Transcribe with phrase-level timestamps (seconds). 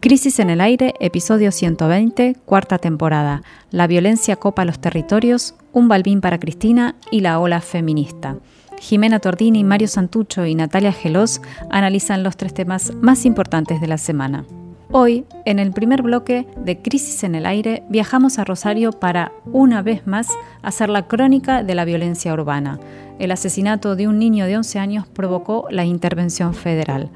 [0.00, 3.42] Crisis en el Aire, episodio 120, cuarta temporada.
[3.70, 8.36] La violencia copa los territorios, un balbín para Cristina y la ola feminista.
[8.78, 11.40] Jimena Tordini, Mario Santucho y Natalia Gelos
[11.70, 14.44] analizan los tres temas más importantes de la semana.
[14.90, 19.82] Hoy, en el primer bloque de Crisis en el Aire, viajamos a Rosario para, una
[19.82, 20.28] vez más,
[20.62, 22.80] hacer la crónica de la violencia urbana.
[23.18, 27.10] El asesinato de un niño de 11 años provocó la intervención federal.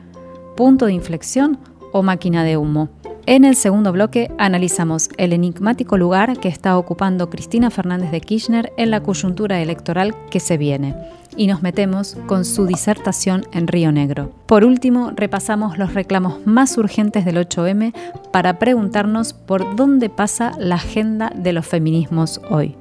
[0.56, 1.58] ¿Punto de inflexión
[1.92, 2.88] o máquina de humo.
[3.26, 8.72] En el segundo bloque analizamos el enigmático lugar que está ocupando Cristina Fernández de Kirchner
[8.76, 10.94] en la coyuntura electoral que se viene
[11.36, 14.32] y nos metemos con su disertación en Río Negro.
[14.46, 17.94] Por último, repasamos los reclamos más urgentes del 8M
[18.32, 22.74] para preguntarnos por dónde pasa la agenda de los feminismos hoy.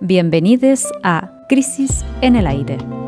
[0.00, 3.05] Bienvenidos a Crisis en el Aire.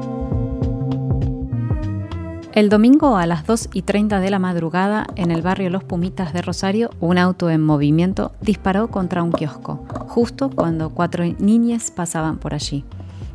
[2.59, 6.33] El domingo a las 2 y 30 de la madrugada, en el barrio Los Pumitas
[6.33, 12.39] de Rosario, un auto en movimiento disparó contra un kiosco, justo cuando cuatro niñas pasaban
[12.39, 12.84] por allí.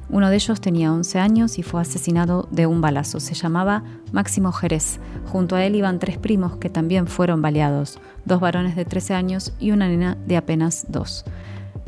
[0.10, 3.22] Uno de ellos tenía 11 años y fue asesinado de un balazo.
[3.22, 5.00] Se llamaba Máximo Jerez.
[5.32, 9.54] Junto a él iban tres primos que también fueron baleados, dos varones de 13 años
[9.58, 11.24] y una nena de apenas dos.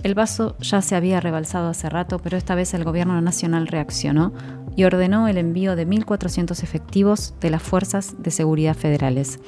[0.06, 4.34] El vaso ya se había rebalsado hace rato, pero esta vez el gobierno nacional reaccionó
[4.75, 9.39] y ordenó el envío de 1.400 efectivos de las fuerzas de seguridad federales.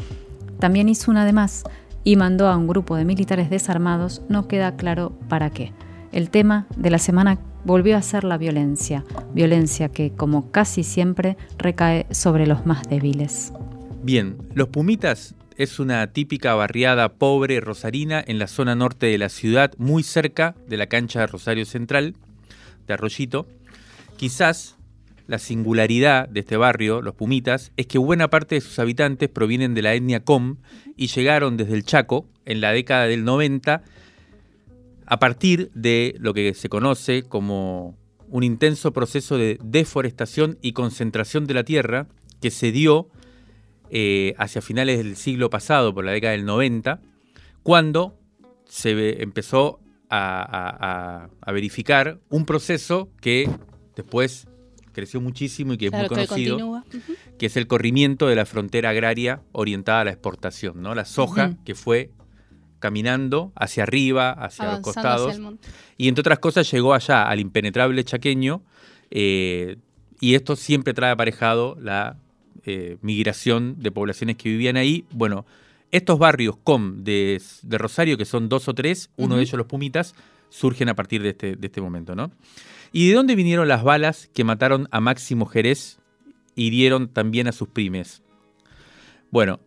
[0.58, 1.64] También hizo una de más
[2.04, 5.74] y mandó a un grupo de militares desarmados, no queda claro para qué.
[6.12, 9.06] El tema de la semana volvió a ser la violencia,
[9.36, 13.54] violencia que, como casi siempre, recae sobre los más débiles.
[14.02, 19.30] Bien, los Pumitas es una típica barriada pobre rosarina en la zona norte de la
[19.30, 22.14] ciudad, muy cerca de la cancha de Rosario Central,
[22.86, 23.48] de Arroyito.
[24.18, 24.78] Quizás
[25.26, 29.74] la singularidad de este barrio, los Pumitas, es que buena parte de sus habitantes provienen
[29.74, 30.58] de la etnia Com
[30.96, 33.82] y llegaron desde el Chaco en la década del 90
[35.08, 37.98] a partir de lo que se conoce como
[38.30, 42.08] un intenso proceso de deforestación y concentración de la tierra
[42.42, 43.10] que se dio
[43.90, 47.00] eh, hacia finales del siglo pasado, por la década del 90,
[47.64, 48.18] cuando
[48.66, 53.50] se empezó a, verificar un proceso que
[53.96, 54.48] después
[54.94, 56.84] creció muchísimo y que es muy conocido,
[57.38, 60.96] que, es el corrimiento de la frontera agraria orientada a la exportación, ¿no?
[60.96, 62.12] La soja que fue
[62.80, 65.40] caminando hacia arriba, hacia los costados,
[65.98, 68.64] y entre otras cosas llegó allá al impenetrable chaqueño,
[69.12, 69.78] eh,
[70.20, 72.18] y esto siempre trae aparejado la
[72.70, 75.06] eh, migración de poblaciones que vivían ahí.
[75.12, 75.46] Bueno,
[75.90, 80.16] estos barrios com de, Rosario, que son dos o tres, uno de ellos los Pumitas,
[80.50, 82.30] surgen a partir de este, de este momento, ¿no?
[82.92, 86.00] ¿Y de dónde vinieron las balas que mataron a Máximo Jerez
[86.56, 88.22] y hirieron también a sus primes?
[89.32, 89.62] Bueno,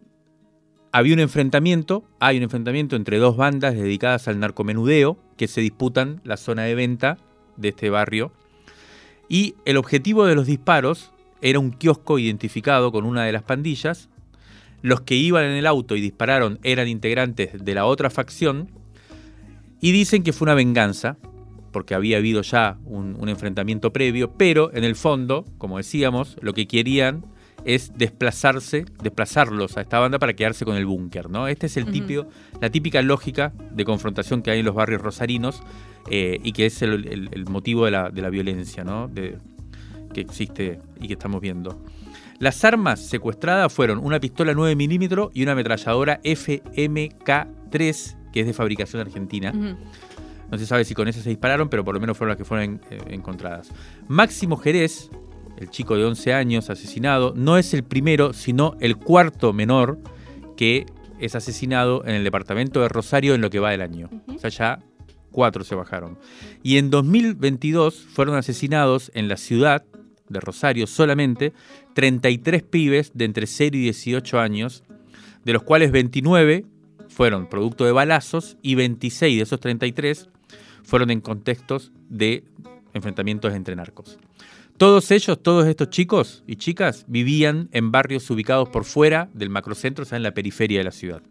[0.93, 6.21] había un enfrentamiento, hay un enfrentamiento entre dos bandas dedicadas al narcomenudeo que se disputan
[6.23, 7.17] la zona de venta
[7.57, 8.31] de este barrio.
[9.27, 14.09] Y el objetivo de los disparos era un kiosco identificado con una de las pandillas.
[14.83, 18.69] Los que iban en el auto y dispararon eran integrantes de la otra facción.
[19.81, 21.17] Y dicen que fue una venganza,
[21.73, 26.67] porque había habido ya un, enfrentamiento previo, pero en el fondo, como decíamos, lo que
[26.67, 27.25] querían
[27.65, 31.47] es desplazarse, desplazarlos a esta banda para quedarse con el búnker, ¿no?
[31.47, 31.87] Este es el
[32.61, 35.63] la típica lógica de confrontación que hay en los barrios rosarinos
[36.11, 39.09] eh, y que es el, motivo de la, de la violencia, ¿no?
[39.09, 39.37] De,
[40.13, 41.83] que existe y que estamos viendo.
[42.39, 48.53] Las armas secuestradas fueron una pistola 9 milímetros y una ametralladora FMK3, que es de
[48.53, 49.53] fabricación argentina.
[49.53, 52.45] No se sabe si con eso se dispararon, pero por lo menos fueron las que
[52.45, 53.71] fueron eh, encontradas.
[54.09, 55.11] Máximo Jerez,
[55.59, 59.99] el chico de 11 años asesinado, no es el primero, sino el cuarto menor
[60.57, 60.87] que
[61.21, 64.09] es asesinado en el departamento de Rosario en lo que va del año.
[64.35, 64.81] O sea, ya
[65.31, 66.19] cuatro se bajaron.
[66.63, 69.85] Y en 2022 fueron asesinados en la ciudad
[70.31, 71.53] de Rosario solamente
[71.95, 74.85] 33 pibes de entre 0 y 18 años,
[75.45, 76.65] de los cuales 29
[77.09, 80.29] fueron producto de balazos y 26 de esos 33
[80.83, 82.45] fueron en contextos de
[82.95, 84.19] enfrentamientos entre narcos.
[84.77, 90.05] Todos ellos, todos estos chicos y chicas vivían en barrios ubicados por fuera del macrocentro,
[90.05, 91.23] o sea, en la periferia de la ciudad.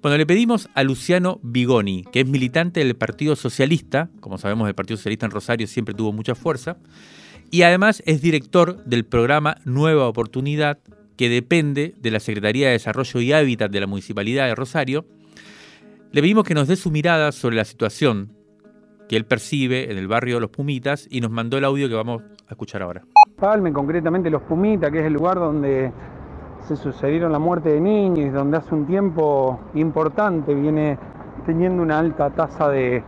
[0.00, 4.74] Bueno, le pedimos a Luciano Bigoni, que es militante del Partido Socialista, como sabemos el
[4.74, 6.76] Partido Socialista en Rosario siempre tuvo mucha fuerza,
[7.50, 10.78] y además es director del programa Nueva Oportunidad,
[11.16, 15.04] que depende de la Secretaría de Desarrollo y Hábitat de la Municipalidad de Rosario.
[16.12, 18.32] Le pedimos que nos dé su mirada sobre la situación
[19.08, 22.22] que él percibe en el barrio Los Pumitas y nos mandó el audio que vamos
[22.48, 23.02] a escuchar ahora.
[23.38, 25.92] Palme, concretamente Los Pumitas, que es el lugar donde
[26.66, 30.98] se sucedieron la muerte de niños, donde hace un tiempo importante viene
[31.44, 33.04] teniendo una alta tasa de,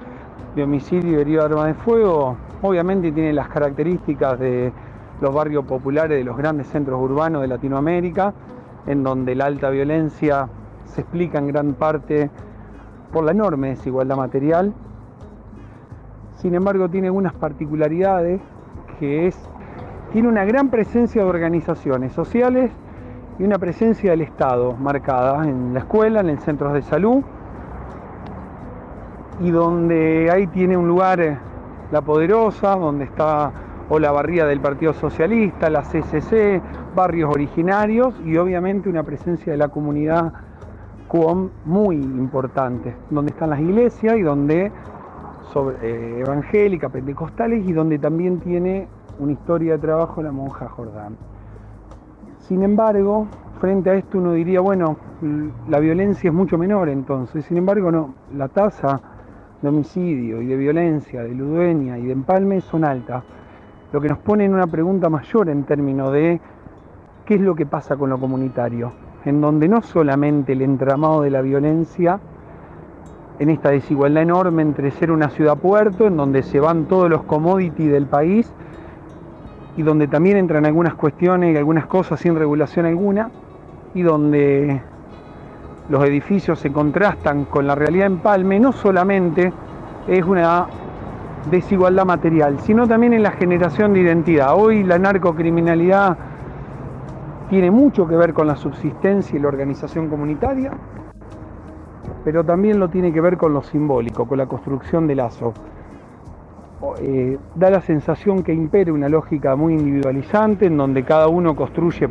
[0.62, 4.72] homicidio herido de arma de fuego, obviamente tiene las características de
[5.20, 8.32] los barrios populares de los grandes centros urbanos de Latinoamérica,
[8.87, 10.49] en donde la alta violencia
[10.84, 12.31] se explica en gran parte
[13.12, 14.72] por la enorme desigualdad material.
[16.37, 18.40] Sin embargo, tiene algunas particularidades
[18.99, 19.38] que es,
[20.12, 22.70] tiene una gran presencia de organizaciones sociales
[23.38, 27.22] y una presencia del Estado marcada en la escuela, en el centros de salud,
[29.40, 31.38] y donde ahí tiene un lugar eh,
[31.90, 33.52] la Poderosa, donde está
[33.88, 36.61] o la barría del Partido Socialista, la CCC,
[36.94, 40.32] barrios originarios y obviamente una presencia de la comunidad
[41.06, 44.70] CUOM muy importante, donde están las iglesias y donde
[45.52, 48.88] sobre, eh, evangélica, pentecostales y donde también tiene
[49.19, 51.17] una historia de trabajo la monja Jordán.
[52.40, 53.26] Sin embargo,
[53.58, 54.96] frente a esto uno diría, bueno,
[55.69, 59.00] la violencia es mucho menor entonces, sin embargo no, la tasa
[59.62, 63.25] de homicidio y de violencia, de ludueña y de empalme son altas,
[63.93, 66.40] lo que nos pone en una pregunta mayor en términos de
[67.25, 68.93] qué es lo que pasa con lo comunitario,
[69.25, 72.20] en donde no solamente el entramado de la violencia,
[73.38, 77.93] en esta desigualdad enorme entre ser una ciudad-puerto, en donde se van todos los commodities
[77.93, 78.52] del país,
[79.76, 83.31] y donde también entran algunas cuestiones y algunas cosas sin regulación alguna,
[83.94, 84.82] y donde
[85.88, 89.52] los edificios se contrastan con la realidad en Palme, no solamente
[90.06, 90.67] es una
[91.50, 94.55] desigualdad material, sino también en la generación de identidad.
[94.55, 96.17] Hoy la narcocriminalidad
[97.49, 100.73] tiene mucho que ver con la subsistencia y la organización comunitaria,
[102.25, 105.55] pero también lo tiene que ver con lo simbólico, con la construcción de lazo.
[107.00, 112.08] Eh, da la sensación que impere una lógica muy individualizante, en donde cada uno construye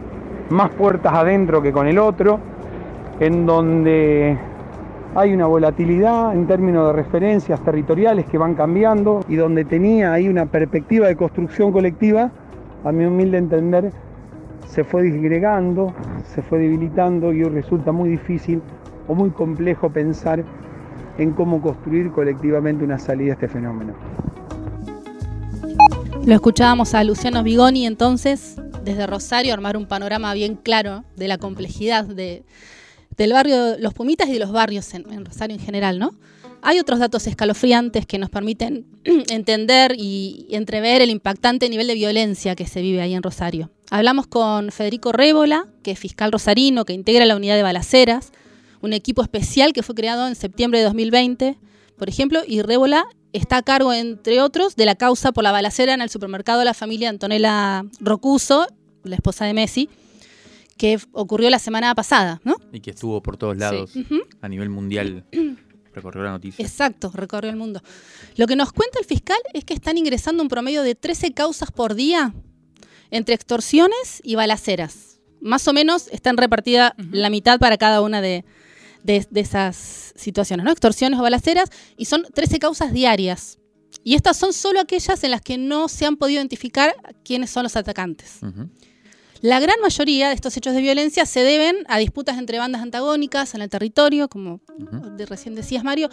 [0.50, 2.40] más puertas adentro que con el otro,
[3.20, 4.38] en donde
[5.16, 10.30] hay una volatilidad en términos de referencias territoriales que van cambiando y donde tenía ahí
[10.30, 12.32] una perspectiva de construcción colectiva,
[12.84, 13.92] a mi humilde entender,
[14.68, 15.94] se fue disgregando,
[16.24, 18.62] se fue debilitando y hoy resulta muy difícil
[19.08, 20.44] o muy complejo pensar
[21.18, 23.94] en cómo construir colectivamente una salida a este fenómeno.
[26.26, 31.38] Lo escuchábamos a Luciano Bigoni entonces, desde Rosario, armar un panorama bien claro de la
[31.38, 32.44] complejidad de,
[33.18, 36.14] del barrio Los Pumitas y de los barrios en, Rosario en general, ¿no?
[36.62, 38.86] Hay otros datos escalofriantes que nos permiten
[39.30, 43.72] entender y entrever el impactante nivel de violencia que se vive ahí en Rosario.
[43.90, 48.32] Hablamos con Federico Rébola, que es fiscal rosarino, que integra la unidad de balaceras,
[48.82, 51.58] un equipo especial que fue creado en septiembre de 2020,
[51.98, 55.94] por ejemplo, y Rébola está a cargo, entre otros, de la causa por la balacera
[55.94, 58.68] en el supermercado de la familia Antonella Rocuso,
[59.04, 59.90] la esposa de Messi,
[60.78, 62.56] que ocurrió la semana pasada, ¿no?
[62.72, 63.92] Y que estuvo por todos lados
[64.42, 65.26] a nivel mundial.
[65.94, 66.64] Recorrió la noticia.
[66.64, 67.82] Exacto, recorrió el mundo.
[68.36, 71.72] Lo que nos cuenta el fiscal es que están ingresando un promedio de 13 causas
[71.72, 72.36] por día
[73.10, 75.20] entre extorsiones y balaceras.
[75.42, 78.46] Más o menos están repartidas la mitad para cada una de,
[79.34, 80.72] esas situaciones, ¿no?
[80.72, 83.58] Extorsiones o balaceras, y son 13 causas diarias.
[84.04, 87.64] Y estas son solo aquellas en las que no se han podido identificar quiénes son
[87.64, 88.40] los atacantes.
[89.42, 93.54] La gran mayoría de estos hechos de violencia se deben a disputas entre bandas antagónicas
[93.54, 94.62] en el territorio, como
[95.30, 96.10] recién decías Mario.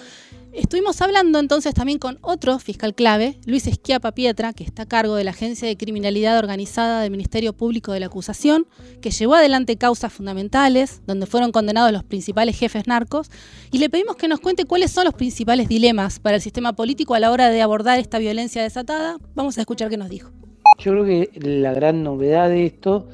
[0.52, 5.16] Estuvimos hablando entonces también con otro fiscal clave, Luis Esquiapa Pietra, que está a cargo
[5.16, 8.66] de la Agencia de Criminalidad Organizada del Ministerio Público de la Acusación,
[9.00, 13.30] que llevó adelante causas fundamentales, donde fueron condenados los principales jefes narcos,
[13.72, 17.14] y le pedimos que nos cuente cuáles son los principales dilemas para el sistema político
[17.14, 19.16] a la hora de abordar esta violencia desatada.
[19.34, 20.43] Vamos a escuchar qué nos dijo.
[20.78, 23.08] Yo creo que la gran novedad de esto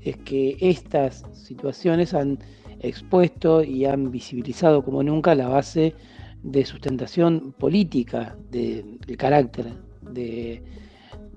[0.00, 2.38] es que estas situaciones han
[2.80, 5.94] expuesto y han visibilizado como nunca la base
[6.42, 9.66] de sustentación política del carácter
[10.02, 10.62] de,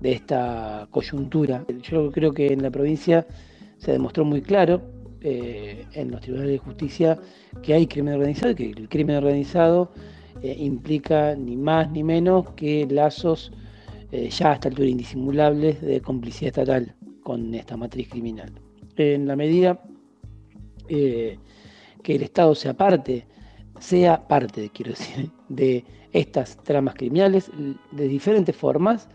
[0.02, 1.64] esta coyuntura.
[1.82, 3.26] Yo creo que en la provincia
[3.78, 4.80] se demostró muy claro
[5.20, 7.18] eh, en los tribunales de justicia
[7.62, 9.90] que hay crimen organizado y que el crimen organizado
[10.42, 13.52] eh, implica ni más ni menos que lazos
[14.12, 18.52] eh, ya a esta altura indisimulables de complicidad estatal con esta matriz criminal.
[18.96, 19.80] En la medida
[20.88, 21.38] eh,
[22.02, 23.26] que el Estado sea parte,
[23.78, 27.52] sea parte, quiero decir, de estas tramas criminales
[27.92, 29.08] de diferentes formas,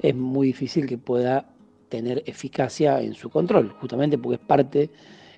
[0.00, 1.52] es muy difícil que pueda
[1.88, 4.90] tener eficacia en su control, justamente porque es parte,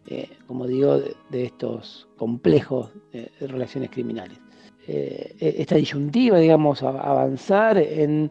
[0.06, 0.98] eh, como digo,
[1.30, 4.38] de, estos complejos de relaciones criminales.
[4.86, 8.30] esta disyuntiva, digamos, avanzar en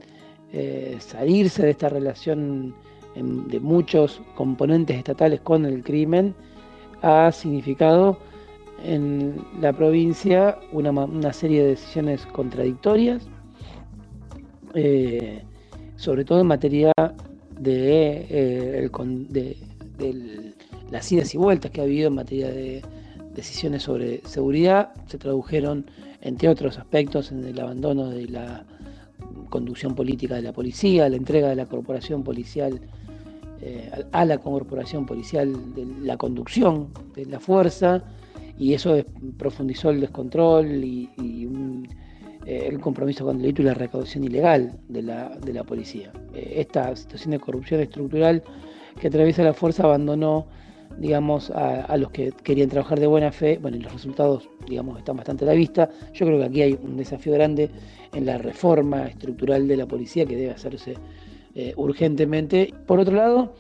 [0.60, 2.74] eh, salirse de esta relación
[3.14, 6.34] de muchos componentes estatales con el crimen
[7.04, 8.18] ha significado
[8.84, 13.28] en la provincia una, serie de decisiones contradictorias,
[14.74, 15.44] eh,
[15.96, 16.92] sobre todo en materia
[17.60, 18.90] de, eh,
[19.30, 20.54] de,
[20.90, 22.82] las idas y vueltas que ha habido en materia de
[23.36, 25.86] decisiones sobre seguridad, se tradujeron,
[26.22, 28.66] entre otros aspectos, en el abandono de la
[29.50, 32.80] conducción política de la policía, la entrega de la corporación policial
[33.60, 38.04] eh, a la corporación policial de la conducción de la fuerza,
[38.60, 39.04] y eso
[39.38, 41.10] profundizó el descontrol y,
[42.46, 46.12] eh, el compromiso con el delito y la recaudación ilegal de la, policía.
[46.34, 48.44] Eh, esta situación de corrupción estructural
[49.00, 50.48] que atraviesa la fuerza abandonó
[50.98, 55.16] digamos, a, los que querían trabajar de buena fe, bueno, y los resultados, digamos, están
[55.16, 55.90] bastante a la vista.
[56.14, 57.70] Yo creo que aquí hay un desafío grande
[58.14, 60.96] en la reforma estructural de la policía que debe hacerse
[61.56, 62.74] eh, urgentemente.
[62.86, 63.54] Por otro lado,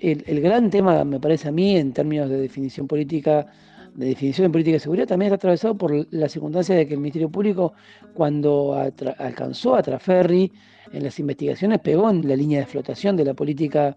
[0.00, 3.46] el, gran tema, me parece a mí, en términos de definición política
[3.94, 7.00] de definición de política de seguridad también está atravesado por la circunstancia de que el
[7.00, 7.74] Ministerio Público,
[8.12, 8.74] cuando
[9.18, 10.50] alcanzó a Traferri
[10.92, 13.96] en las investigaciones, pegó en la línea de flotación de la política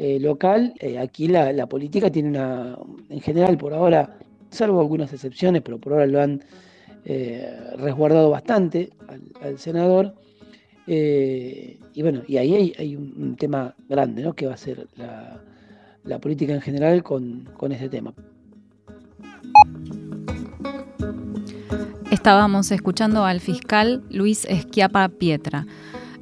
[0.00, 0.74] eh, local.
[0.78, 2.78] Eh, aquí la, política tiene una,
[3.08, 4.16] en general, por ahora,
[4.48, 6.40] salvo algunas excepciones, pero por ahora lo han
[7.04, 8.90] eh, resguardado bastante
[9.42, 10.14] al, senador.
[10.86, 14.34] y bueno, y ahí hay, un, tema grande, ¿no?
[14.34, 18.14] Que va a ser la, política en general con, con este tema.
[22.12, 25.66] Estábamos escuchando al fiscal Luis Esquiapa Pietra.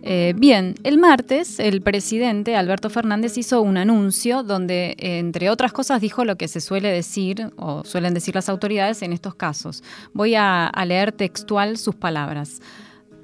[0.09, 6.01] Eh, bien, el martes el presidente Alberto Fernández hizo un anuncio donde, entre otras cosas,
[6.01, 9.83] dijo lo que se suele decir o suelen decir las autoridades en estos casos.
[10.13, 12.61] Voy a leer textual sus palabras.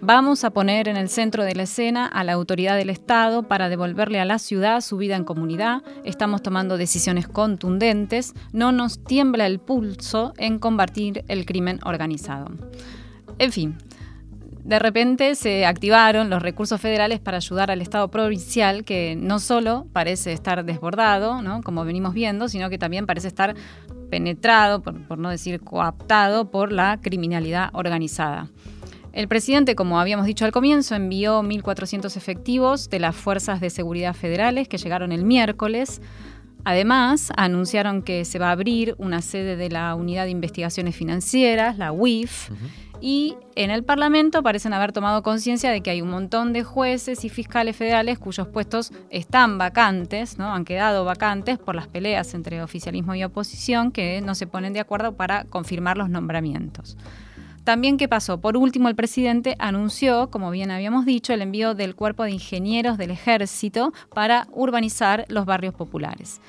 [0.04, 3.68] Vamos a poner en el centro de la escena a la autoridad del Estado para
[3.68, 5.84] devolverle a la ciudad su vida en comunidad.
[6.02, 8.34] Estamos tomando decisiones contundentes.
[8.52, 12.50] No nos tiembla el pulso en combatir el crimen organizado.
[13.38, 13.78] En fin,
[14.64, 19.86] de repente se activaron los recursos federales para ayudar al Estado provincial, que no solo
[19.92, 23.56] parece estar desbordado, como venimos viendo, sino que también parece estar
[24.08, 28.48] penetrado, por no decir coaptado, por la criminalidad organizada.
[29.12, 34.14] El presidente, como habíamos dicho al comienzo, envió 1.400 efectivos de las fuerzas de seguridad
[34.14, 36.00] federales que llegaron el miércoles.
[36.64, 41.76] Además, anunciaron que se va a abrir una sede de la Unidad de Investigaciones Financieras,
[41.76, 42.50] la UIF,
[43.02, 47.24] y en el Parlamento parecen haber tomado conciencia de que hay un montón de jueces
[47.24, 50.54] y fiscales federales cuyos puestos están vacantes, ¿no?
[50.54, 54.78] han quedado vacantes por las peleas entre oficialismo y oposición que no se ponen de
[54.78, 56.96] acuerdo para confirmar los nombramientos.
[57.64, 58.40] También, ¿qué pasó?
[58.40, 62.98] Por último, el presidente anunció, como bien habíamos dicho, el envío del cuerpo de ingenieros
[62.98, 66.40] del ejército para urbanizar los barrios populares.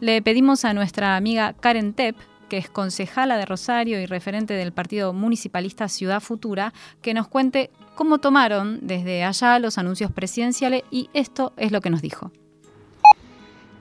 [0.00, 2.16] Le pedimos a nuestra amiga Karen Tepp,
[2.48, 6.72] que es concejala de Rosario y referente del Partido Municipalista Ciudad Futura,
[7.02, 11.90] que nos cuente cómo tomaron desde allá los anuncios presidenciales y esto es lo que
[11.90, 12.30] nos dijo.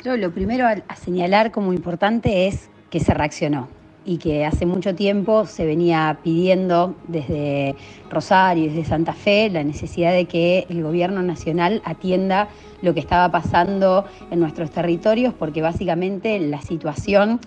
[0.03, 3.69] Lo primero a señalar como importante es que se reaccionó
[4.05, 7.75] y que hace mucho tiempo se venía pidiendo desde
[8.09, 12.49] Rosario y desde Santa Fe la necesidad de que el gobierno nacional atienda
[12.83, 17.39] lo que estaba pasando en nuestros territorios, porque básicamente la situación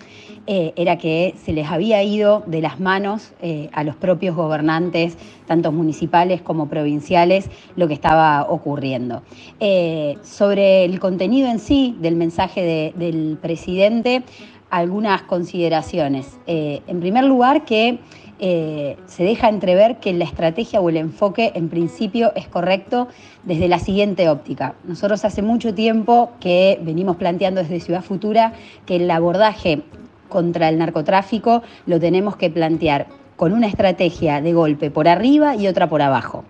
[0.47, 5.15] eh, era que se les había ido de las manos eh, a los propios gobernantes,
[5.45, 9.21] tanto municipales como provinciales, lo que estaba ocurriendo.
[9.59, 14.23] Eh, sobre el contenido en sí del mensaje del presidente,
[14.69, 16.39] algunas consideraciones.
[16.47, 17.99] Eh, en primer lugar, que
[18.39, 23.07] eh, se deja entrever que la estrategia o el enfoque en principio es correcto
[23.43, 24.75] desde la siguiente óptica.
[24.83, 28.53] Nosotros hace mucho tiempo que venimos planteando desde Ciudad Futura
[28.85, 29.81] que el abordaje
[30.29, 33.07] contra el narcotráfico lo tenemos que plantear
[33.37, 36.43] con una estrategia de golpe por arriba y otra por abajo.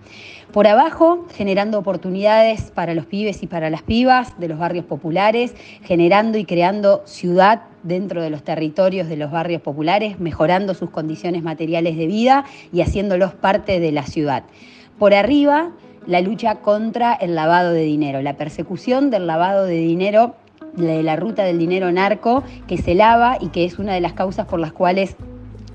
[0.52, 5.54] Por abajo, generando oportunidades para los pibes y para las pibas de los barrios populares,
[5.84, 11.42] generando y creando ciudad dentro de los territorios de los barrios populares, mejorando sus condiciones
[11.42, 14.44] materiales de vida y haciéndolos parte de la ciudad.
[14.98, 15.72] Por arriba,
[16.06, 20.34] la lucha contra el lavado de dinero, la persecución del lavado de dinero
[20.72, 24.14] de la ruta del dinero narco que se lava y que es una de las
[24.14, 25.16] causas por las cuales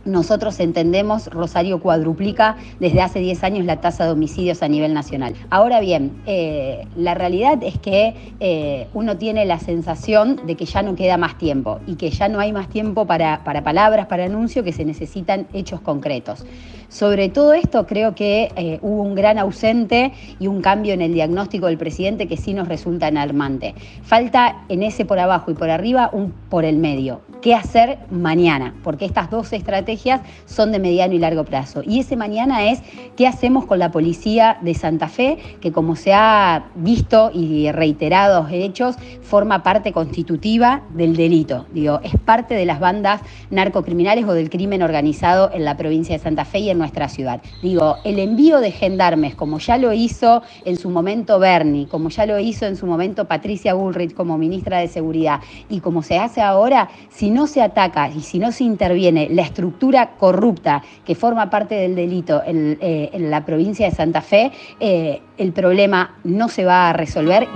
[0.05, 5.33] nosotros entendemos, Rosario cuadruplica desde hace 10 años la tasa de homicidios a nivel nacional.
[5.50, 10.81] Ahora bien, eh, la realidad es que eh, uno tiene la sensación de que ya
[10.81, 14.25] no queda más tiempo y que ya no hay más tiempo para, para palabras, para
[14.25, 16.45] anuncios, que se necesitan hechos concretos.
[16.89, 21.13] Sobre todo esto creo que eh, hubo un gran ausente y un cambio en el
[21.13, 23.74] diagnóstico del presidente que sí nos resulta alarmante.
[24.03, 27.22] Falta en ese por abajo y por arriba un por el medio.
[27.43, 28.73] ¿Qué hacer mañana?
[28.85, 31.81] Porque estas dos estrategias son de mediano y largo plazo.
[31.85, 32.81] Y ese mañana es
[33.17, 38.47] qué hacemos con la policía de Santa Fe, que como se ha visto y reiterados
[38.50, 41.65] hechos, forma parte constitutiva del delito.
[41.73, 43.19] Digo, es parte de las bandas
[43.50, 47.41] narcocriminales o del crimen organizado en la provincia de Santa Fe y en nuestra ciudad.
[47.62, 52.25] Digo, el envío de gendarmes, como ya lo hizo en su momento Bernie, como ya
[52.25, 56.39] lo hizo en su momento Patricia Bullrich como ministra de Seguridad, y como se hace
[56.39, 61.49] ahora, si no se ataca y si no se interviene la estructura corrupta que forma
[61.49, 66.65] parte del delito en, eh, la provincia de Santa Fe, eh, el problema no se
[66.65, 67.47] va a resolver.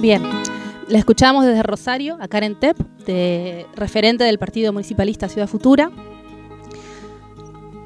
[0.00, 0.22] Bien.
[0.88, 2.76] La escuchamos desde Rosario, a Karen Tepp,
[3.06, 5.92] de, referente del Partido Municipalista Ciudad Futura.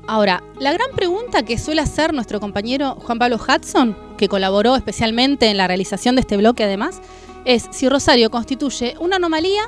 [0.07, 5.51] Ahora, la gran pregunta que suele hacer nuestro compañero Juan Pablo Hudson, que colaboró especialmente
[5.51, 7.03] en la realización de este bloque además,
[7.45, 9.63] es si Rosario constituye una anomalía,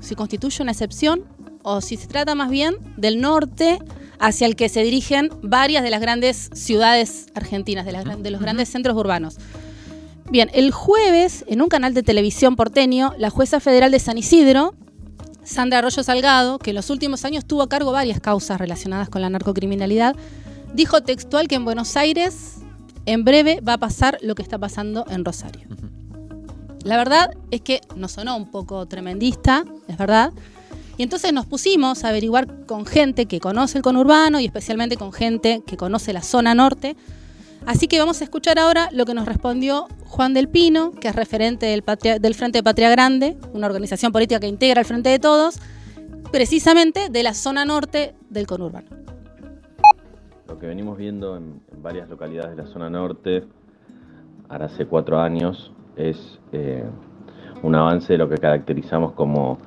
[0.00, 1.24] si constituye una excepción,
[1.62, 3.78] o si se trata más bien del norte
[4.18, 8.68] hacia el que se dirigen varias de las grandes ciudades argentinas, de, de los grandes
[8.68, 9.36] centros urbanos.
[10.30, 14.74] Bien, el jueves, en un canal de televisión porteño, la jueza federal de San Isidro
[15.44, 19.22] Sandra Arroyo Salgado, que en los últimos años tuvo a cargo varias causas relacionadas con
[19.22, 20.14] la narcocriminalidad,
[20.72, 22.58] dijo textual que en Buenos Aires
[23.06, 25.66] en breve va a pasar lo que está pasando en Rosario.
[26.84, 30.32] La verdad es que nos sonó un poco tremendista, es verdad.
[30.96, 35.12] Y entonces nos pusimos a averiguar con gente que conoce el conurbano y especialmente con
[35.12, 36.96] gente que conoce la zona norte
[37.66, 41.14] Así que vamos a escuchar ahora lo que nos respondió Juan del Pino, que es
[41.14, 45.60] referente del, Frente de Patria Grande, una organización política que integra el Frente de Todos,
[46.32, 48.88] precisamente de la zona norte del conurbano.
[50.48, 53.44] Lo que venimos viendo en, varias localidades de la zona norte,
[54.48, 56.84] ahora hace cuatro años, es eh,
[57.62, 59.58] un avance de lo que caracterizamos como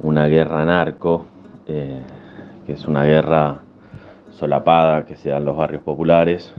[0.00, 1.26] una guerra narco,
[1.66, 2.00] eh,
[2.66, 3.60] que es una guerra
[4.30, 6.54] solapada que se da en los barrios populares,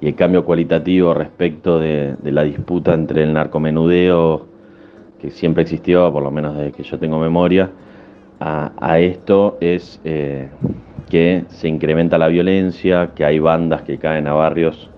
[0.00, 4.46] y el cambio cualitativo respecto de, la disputa entre el narcomenudeo
[5.20, 7.70] que siempre existió, por lo menos desde que yo tengo memoria,
[8.40, 10.48] a, esto es eh,
[11.10, 14.88] que se incrementa la violencia, que hay bandas que caen a barrios,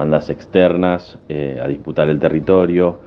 [0.00, 3.00] bandas externas, eh, a disputar el territorio,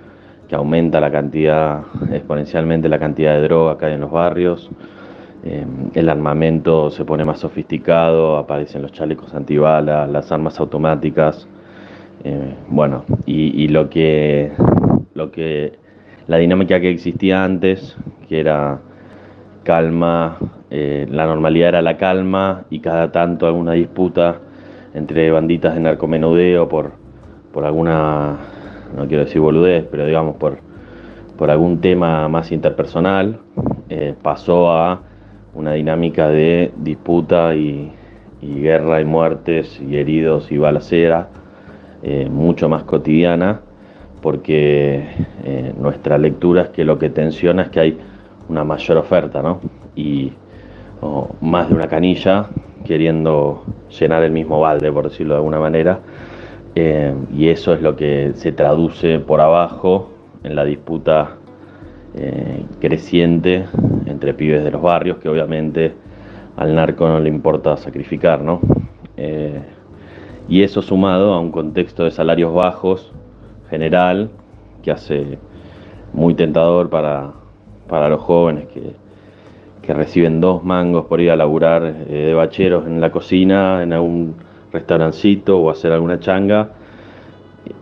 [0.48, 4.70] que aumenta la cantidad, exponencialmente la cantidad de droga que hay en los barrios.
[5.44, 11.48] Eh, el armamento se pone más sofisticado, aparecen los chalecos antibalas, las armas automáticas.
[12.24, 14.52] Eh, bueno, y, lo que
[15.16, 15.74] lo que
[16.28, 17.98] la dinámica que existía antes,
[18.30, 18.82] que era
[19.64, 20.38] calma,
[20.70, 24.43] la normalidad era la calma y cada tanto alguna disputa
[24.94, 26.94] entre banditas de narcomenudeo por,
[27.52, 28.38] por alguna,
[28.96, 30.58] no quiero decir boludez, pero digamos por,
[31.38, 33.40] por algún tema más interpersonal,
[34.22, 35.02] pasó a
[35.56, 37.92] una dinámica de disputa y,
[38.42, 41.30] guerra y muertes y heridos y balacera
[42.02, 43.62] eh, mucho más cotidiana
[44.22, 45.06] porque
[45.46, 47.98] eh, nuestra lectura es que lo que tensiona es que hay
[48.50, 49.62] una mayor oferta ¿no?
[49.96, 50.34] y
[51.40, 52.48] más de una canilla
[52.86, 53.64] queriendo
[54.00, 56.00] llenar el mismo balde por decirlo de alguna manera
[56.76, 60.10] eh, y eso es lo que se traduce por abajo
[60.44, 61.38] en la disputa
[62.16, 63.66] eh, creciente
[64.08, 65.94] entre pibes de los barrios, que obviamente
[66.58, 68.60] al narco no le importa sacrificar, ¿no?
[69.18, 69.62] Eh,
[70.50, 73.12] y eso sumado a un contexto de salarios bajos
[73.70, 74.32] general,
[74.82, 75.38] que hace
[76.12, 77.34] muy tentador para,
[77.88, 78.96] para los jóvenes que,
[79.86, 83.94] que, reciben dos mangos por ir a laburar eh, de bacheros en la cocina, en
[83.94, 84.36] algún
[84.72, 86.72] restaurancito o hacer alguna changa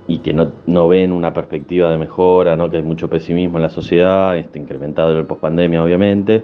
[0.08, 2.70] y que no, no, ven una perspectiva de mejora, ¿no?
[2.70, 6.44] que hay mucho pesimismo en la sociedad, este, incrementado en el pospandemia obviamente,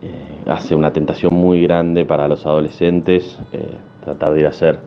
[0.00, 4.80] eh, hace una tentación muy grande para los adolescentes eh, tratar de ir a hacer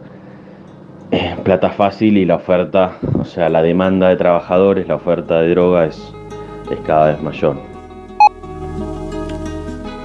[1.44, 5.86] plata fácil y la oferta, o sea, la demanda de trabajadores, la oferta de droga
[5.86, 6.14] es,
[6.70, 7.75] es cada vez mayor.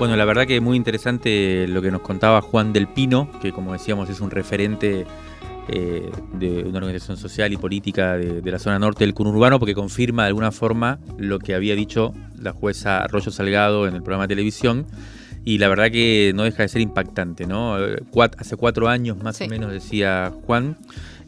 [0.01, 3.53] Bueno, la verdad que es muy interesante lo que nos contaba Juan del Pino, que
[3.53, 5.05] como decíamos es un referente
[5.69, 10.23] eh, de una organización social y política de, la zona norte del conurbano, porque confirma
[10.23, 14.29] de alguna forma lo que había dicho la jueza Arroyo Salgado en el programa de
[14.29, 14.87] televisión,
[15.45, 17.77] y la verdad que no deja de ser impactante, ¿no?
[18.39, 20.79] hace cuatro años más o menos decía Juan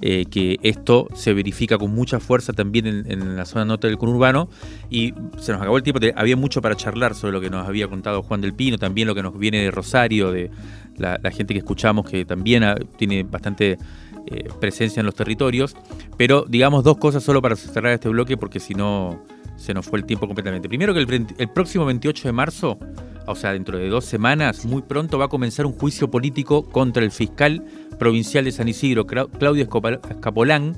[0.03, 4.49] eh, que esto se verifica con mucha fuerza también en, la zona norte del conurbano
[4.91, 7.87] y se nos acabó el tiempo, había mucho para charlar sobre lo que nos había
[7.88, 10.51] contado Juan del Pino, también lo que nos viene de Rosario, de
[10.97, 12.65] la, gente que escuchamos que también
[12.97, 13.79] tiene bastante
[14.27, 15.77] eh, presencia en los territorios,
[16.17, 19.23] pero digamos dos cosas solo para cerrar este bloque porque si no
[19.57, 20.69] se nos fue el tiempo completamente.
[20.69, 22.79] Primero que el, próximo 28 de marzo,
[23.27, 27.05] o sea, dentro de dos semanas, muy pronto va a comenzar un juicio político contra
[27.05, 27.65] el fiscal
[27.99, 30.77] provincial de San Isidro, Claudio Escapolán,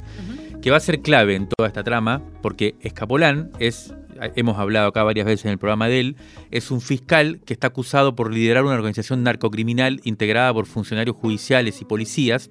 [0.60, 3.94] que va a ser clave en toda esta trama, porque Escapolán es,
[4.34, 6.16] hemos hablado acá varias veces en el programa de él,
[6.50, 11.80] es un fiscal que está acusado por liderar una organización narcocriminal integrada por funcionarios judiciales
[11.80, 12.50] y policías,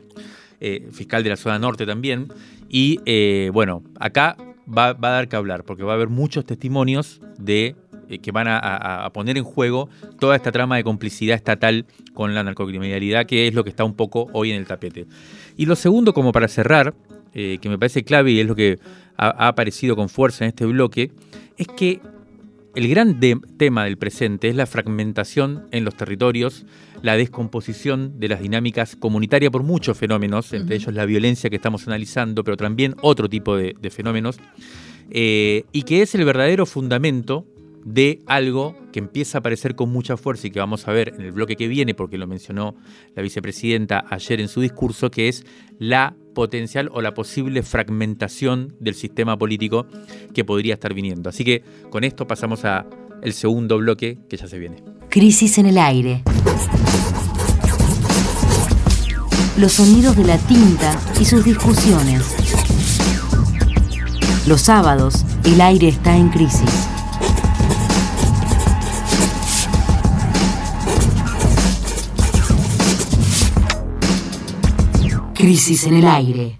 [0.60, 2.28] eh, fiscal de la zona norte también,
[2.70, 7.22] y eh, bueno, acá va, a dar que hablar, porque va a haber muchos testimonios
[7.38, 7.76] de
[8.19, 13.26] que van a, poner en juego toda esta trama de complicidad estatal con la narcocriminalidad,
[13.26, 15.06] que es lo que está un poco hoy en el tapete.
[15.58, 16.93] Y lo segundo, como para cerrar,
[17.34, 18.80] eh, que me parece clave y es lo que
[19.17, 21.12] ha, aparecido con fuerza en este bloque,
[21.58, 22.02] es que
[22.76, 23.19] el gran
[23.58, 26.65] tema del presente es la fragmentación en los territorios,
[27.04, 31.86] la descomposición de las dinámicas comunitarias por muchos fenómenos, entre ellos la violencia que estamos
[31.88, 34.39] analizando, pero también otro tipo de, fenómenos,
[35.12, 37.45] eh, y que es el verdadero fundamento
[37.86, 41.22] de algo que empieza a aparecer con mucha fuerza y que vamos a ver en
[41.22, 42.76] el bloque que viene, porque lo mencionó
[43.15, 45.46] la vicepresidenta ayer en su discurso, que es
[45.80, 49.86] la potencial o la posible fragmentación del sistema político
[50.34, 51.30] que podría estar viniendo.
[51.30, 52.86] Así que con esto pasamos a
[53.22, 54.84] el segundo bloque que ya se viene.
[55.10, 56.24] Crisis en el aire.
[59.58, 62.36] Los sonidos de la tinta y sus discusiones.
[64.48, 66.93] Los sábados, el aire está en crisis.
[75.44, 76.58] Crisis en el aire.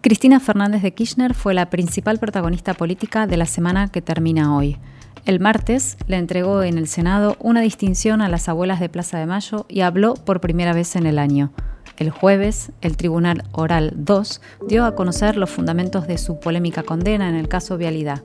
[0.00, 4.78] Cristina Fernández de Kirchner fue la principal protagonista política de la semana que termina hoy.
[5.26, 9.26] El martes le entregó en el Senado una distinción a las abuelas de Plaza de
[9.26, 11.52] Mayo y habló por primera vez en el año.
[11.98, 17.28] El jueves, el Tribunal Oral 2 dio a conocer los fundamentos de su polémica condena
[17.28, 18.22] en el caso Vialidad.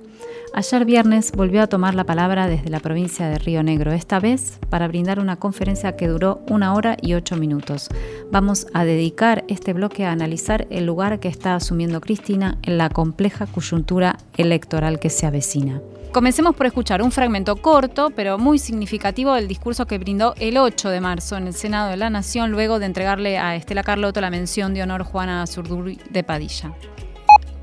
[0.53, 4.59] Ayer viernes volvió a tomar la palabra desde la provincia de Río Negro, esta vez
[4.69, 7.87] para brindar una conferencia que duró una hora y ocho minutos.
[8.31, 12.89] Vamos a dedicar este bloque a analizar el lugar que está asumiendo Cristina en la
[12.89, 15.81] compleja coyuntura electoral que se avecina.
[16.11, 20.89] Comencemos por escuchar un fragmento corto, pero muy significativo del discurso que brindó el 8
[20.89, 24.31] de marzo en el Senado de la Nación, luego de entregarle a Estela Carlotto la
[24.31, 26.73] mención de honor Juana Zurduy de Padilla.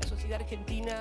[0.01, 0.93] La sociedad argentina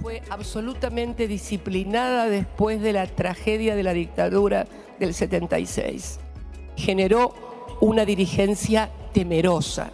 [0.00, 4.66] fue absolutamente disciplinada después de la tragedia de la dictadura
[4.98, 6.20] del 76.
[6.76, 7.34] Generó
[7.80, 9.90] una dirigencia temerosa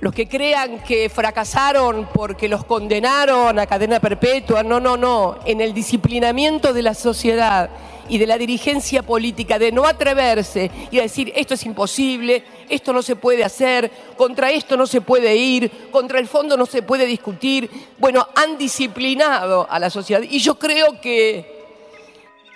[0.00, 5.60] los que crean que fracasaron porque los condenaron a cadena perpetua, no, no, no, en
[5.60, 7.68] el disciplinamiento de la sociedad
[8.10, 13.02] y de la dirigencia política, de no atreverse y decir esto es imposible, esto no
[13.02, 17.06] se puede hacer, contra esto no se puede ir, contra el fondo no se puede
[17.06, 20.22] discutir, bueno, han disciplinado a la sociedad.
[20.28, 21.60] Y yo creo que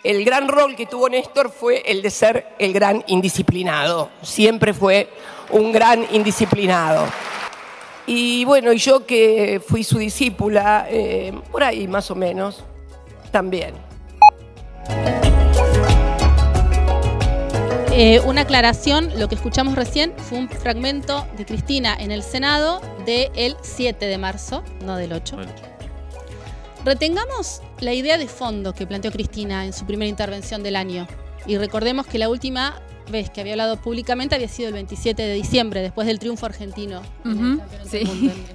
[0.03, 5.09] el gran rol que tuvo Néstor fue el de ser el gran indisciplinado, siempre fue
[5.51, 7.07] un gran indisciplinado.
[8.07, 12.65] Y bueno, y yo que fui su discípula, eh, por ahí más o menos,
[13.31, 13.75] también.
[17.97, 22.81] Eh, una aclaración, lo que escuchamos recién fue un fragmento de Cristina en el Senado
[23.07, 25.37] del 7 de marzo, no del 8.
[26.85, 31.07] Retengamos la idea de fondo que planteó Cristina en su primera intervención del año
[31.47, 35.35] y recordemos que la última ves que había hablado públicamente había sido el 27 de
[35.35, 37.01] diciembre, después del triunfo argentino.
[37.25, 37.61] en,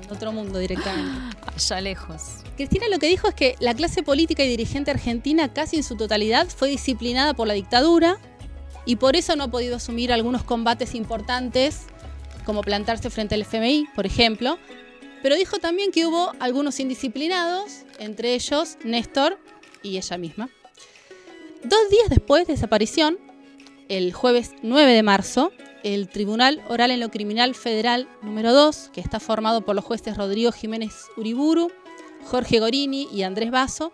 [0.10, 1.38] otro mundo directamente.
[1.56, 2.22] Allá lejos.
[2.58, 5.96] Cristina lo que dijo es que la clase política y dirigente argentina casi en su
[5.96, 8.20] totalidad fue disciplinada por la dictadura
[8.90, 11.82] y por eso no ha podido asumir algunos combates importantes,
[12.44, 14.58] como plantarse frente al FMI, por ejemplo.
[15.22, 19.38] Pero dijo también que hubo algunos indisciplinados, entre ellos Néstor
[19.84, 20.50] y ella misma.
[21.64, 23.20] Dos días después de esa aparición,
[23.90, 25.52] el jueves 9 de marzo,
[25.84, 30.18] el Tribunal Oral en lo Criminal Federal número 2, que está formado por los jueces
[30.18, 31.72] Rodrigo Jiménez Uriburu,
[32.24, 33.94] Jorge Gorini y Andrés Basso,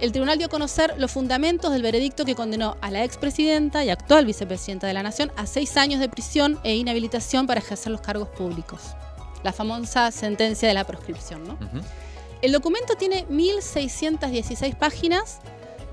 [0.00, 3.90] el tribunal dio a conocer los fundamentos del veredicto que condenó a la expresidenta y
[3.90, 8.00] actual vicepresidenta de la Nación a seis años de prisión e inhabilitación para ejercer los
[8.00, 8.80] cargos públicos.
[9.42, 11.44] La famosa sentencia de la proscripción.
[11.44, 11.58] ¿no?
[12.42, 15.40] El documento tiene 1.616 páginas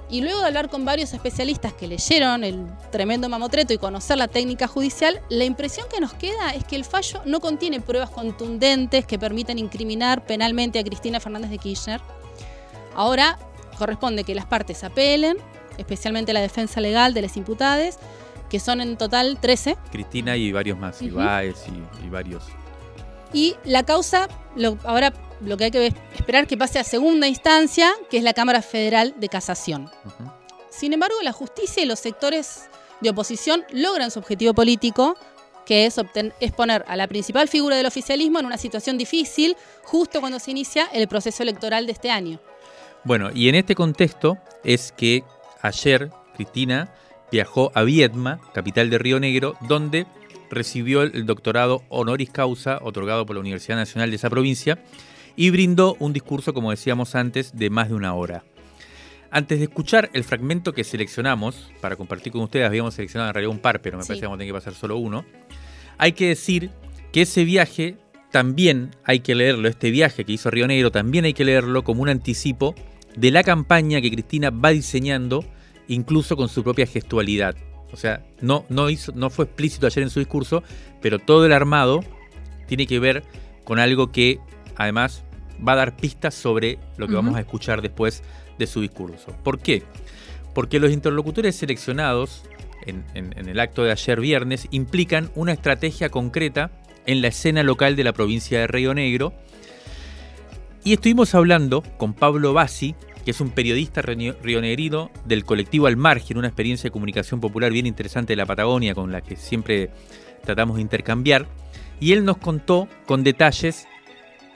[0.08, 4.28] y luego de hablar con varios especialistas que leyeron el tremendo mamotreto y conocer la
[4.28, 9.08] técnica judicial, la impresión que nos queda es que el fallo no contiene pruebas contundentes
[9.08, 12.02] que permitan incriminar penalmente a Cristina Fernández de Kirchner.
[12.94, 13.40] Ahora
[13.76, 15.38] corresponde que las partes apelen,
[15.78, 18.00] especialmente la defensa legal de las imputadas,
[18.50, 19.76] que son en total 13.
[19.92, 21.06] Cristina y varios más, Ujú.
[21.12, 21.58] Ibáez
[22.02, 22.44] y, y varios.
[23.34, 27.92] Y la causa, lo- ahora lo que hay que esperar que pase a segunda instancia,
[28.10, 29.90] que es la Cámara Federal de Casación.
[30.70, 32.70] Sin embargo, la justicia y los sectores
[33.02, 35.18] de oposición logran su objetivo político,
[35.66, 36.00] que es,
[36.40, 40.52] es poner a la principal figura del oficialismo en una situación difícil justo cuando se
[40.52, 42.40] inicia el proceso electoral de este año.
[43.06, 45.24] Bueno, y en este contexto es que
[45.62, 46.90] ayer Cristina
[47.32, 50.08] viajó a Viedma, capital de Río Negro, donde
[50.50, 54.80] recibió el doctorado honoris causa otorgado por la Universidad Nacional de esa provincia
[55.36, 58.44] y brindó un discurso, como decíamos antes, de más de una hora.
[59.30, 63.52] Antes de escuchar el fragmento que seleccionamos para compartir con ustedes, habíamos seleccionado en realidad
[63.52, 64.08] un par, pero me Sí.
[64.10, 65.26] parece que vamos a tener que pasar solo uno.
[65.98, 66.72] Hay que decir
[67.12, 67.98] que ese viaje
[68.32, 72.02] también hay que leerlo, este viaje que hizo Río Negro, también hay que leerlo como
[72.02, 72.76] un anticipo
[73.16, 75.46] de la campaña que Cristina va diseñando,
[75.88, 77.56] incluso con su propia gestualidad.
[77.92, 80.64] O sea, no, no, hizo, no fue explícito ayer en su discurso,
[81.02, 82.04] pero todo el armado
[82.68, 83.24] tiene que ver
[83.64, 84.40] con algo que
[84.76, 85.24] además
[85.66, 88.24] va a dar pistas sobre lo que vamos a escuchar después
[88.60, 89.36] de su discurso.
[89.44, 89.84] ¿Por qué?
[90.54, 92.44] Porque los interlocutores seleccionados
[92.86, 96.72] en, en- en el acto de ayer viernes implican una estrategia concreta
[97.06, 99.34] en la escena local de la provincia de Río Negro.
[100.86, 102.94] Y estuvimos hablando con Pablo Bassi,
[103.26, 107.88] que es un periodista rionegrino del colectivo Al Margen, una experiencia de comunicación popular bien
[107.88, 109.90] interesante de la Patagonia con la que siempre
[110.44, 111.48] tratamos de intercambiar.
[112.00, 113.88] Y él nos contó con detalles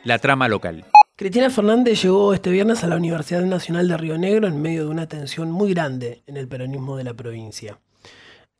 [0.03, 0.85] la trama local.
[1.15, 4.91] Cristina Fernández llegó este viernes a la Universidad Nacional de Río Negro en medio de
[4.91, 7.79] una tensión muy grande en el peronismo de la provincia.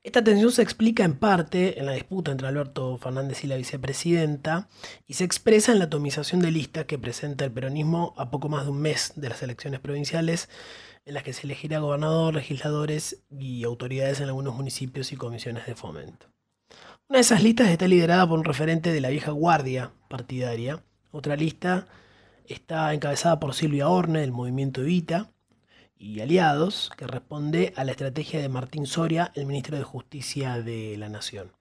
[0.02, 4.70] Esta tensión se explica en parte en la disputa entre Alberto Fernández y la vicepresidenta
[5.08, 8.64] y se expresa en la atomización de listas que presenta el peronismo a poco más
[8.64, 10.48] de un mes de las elecciones provinciales
[11.06, 15.76] en las que se elegirá gobernador, legisladores y autoridades en algunos municipios y comisiones de
[15.76, 16.28] fomento.
[17.10, 20.82] Una de esas listas está liderada por un referente de la vieja guardia partidaria.
[21.12, 21.88] Otra lista
[22.46, 25.30] está encabezada por Silvia Orne del movimiento Evita
[26.00, 30.96] y aliados, que responde a la estrategia de Martín Soria, el ministro de Justicia de
[30.98, 31.52] la Nación.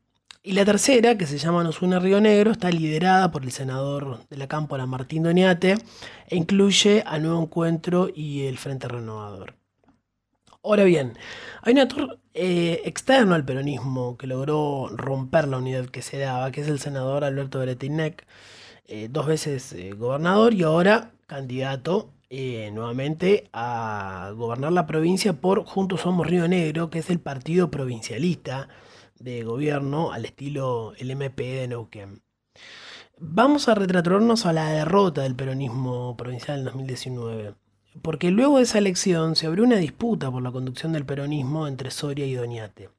[0.45, 4.21] Y la tercera, que se llama Nos une Río Negro, está liderada por el senador
[4.31, 5.77] de la Cámpora Martín Doñate
[6.29, 9.57] e incluye a Nuevo Encuentro y el Frente Renovador.
[10.63, 11.19] Ahora bien,
[11.63, 16.53] hay un actor eh, externo al peronismo que logró romper la unidad que se daba,
[16.53, 18.25] que es el senador Alberto Bretinec,
[18.87, 25.65] eh, dos veces eh, gobernador y ahora candidato eh, nuevamente a gobernar la provincia por
[25.65, 28.69] Juntos Somos Río Negro, que es el partido provincialista
[29.19, 32.23] de gobierno al estilo el MP de Neuquén.
[33.19, 37.55] Vamos a retratornos a la derrota del peronismo provincial en 2019,
[38.03, 41.91] porque luego de esa elección se abrió una disputa por la conducción del peronismo entre
[41.91, 42.91] Soria y Doñate.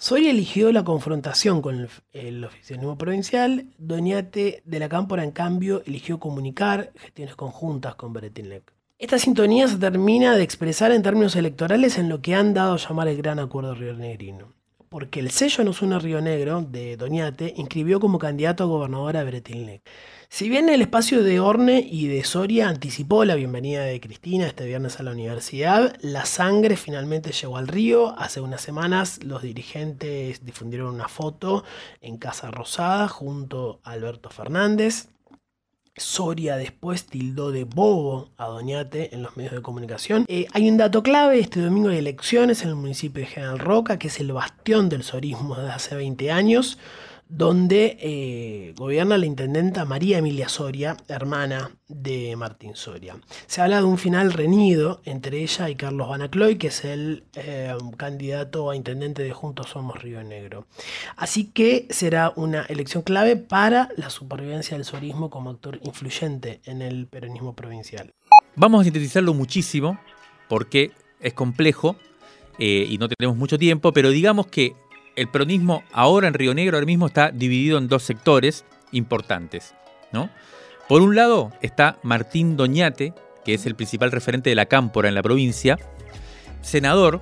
[0.00, 5.82] Soria eligió la confrontación con el, el oficialismo provincial, Doñate de la Cámpora, en cambio,
[5.86, 8.72] eligió comunicar gestiones conjuntas con Bretinlec.
[9.00, 12.76] Esta sintonía se termina de expresar en términos electorales en lo que han dado a
[12.76, 14.57] llamar el Gran Acuerdo Rionegrino.
[14.88, 19.24] Porque el sello Nos une Río Negro de Doñate inscribió como candidato a gobernador a
[19.24, 19.82] Bretilnec.
[20.30, 24.66] Si bien el espacio de Orne y de Soria anticipó la bienvenida de Cristina este
[24.66, 28.18] viernes a la universidad, la sangre finalmente llegó al río.
[28.18, 31.64] Hace unas semanas los dirigentes difundieron una foto
[32.00, 35.08] en Casa Rosada junto a Alberto Fernández.
[35.98, 40.24] Soria después tildó de bobo a Doñate en los medios de comunicación.
[40.28, 43.98] Eh, hay un dato clave, este domingo hay elecciones en el municipio de General Roca,
[43.98, 46.78] que es el bastión del sorismo desde hace 20 años,
[47.28, 53.16] donde eh, gobierna la intendenta María Emilia Soria, hermana de Martín Soria.
[53.46, 57.74] Se habla de un final reñido entre ella y Carlos Banacloy, que es el eh,
[57.96, 60.66] candidato a intendente de Juntos Somos Río Negro.
[61.16, 66.82] Así que será una elección clave para la supervivencia del sorismo como actor influyente en
[66.82, 68.14] el peronismo provincial.
[68.56, 70.00] Vamos a sintetizarlo muchísimo
[70.48, 71.96] porque es complejo
[72.58, 74.74] eh, y no tenemos mucho tiempo, pero digamos que
[75.20, 79.74] el peronismo ahora en Río Negro ahora mismo está dividido en dos sectores importantes,
[80.12, 80.30] ¿no?
[80.88, 83.12] Por un lado está Martín Doñate,
[83.44, 85.78] que es el principal referente de la cámpora en la provincia,
[86.62, 87.20] senador.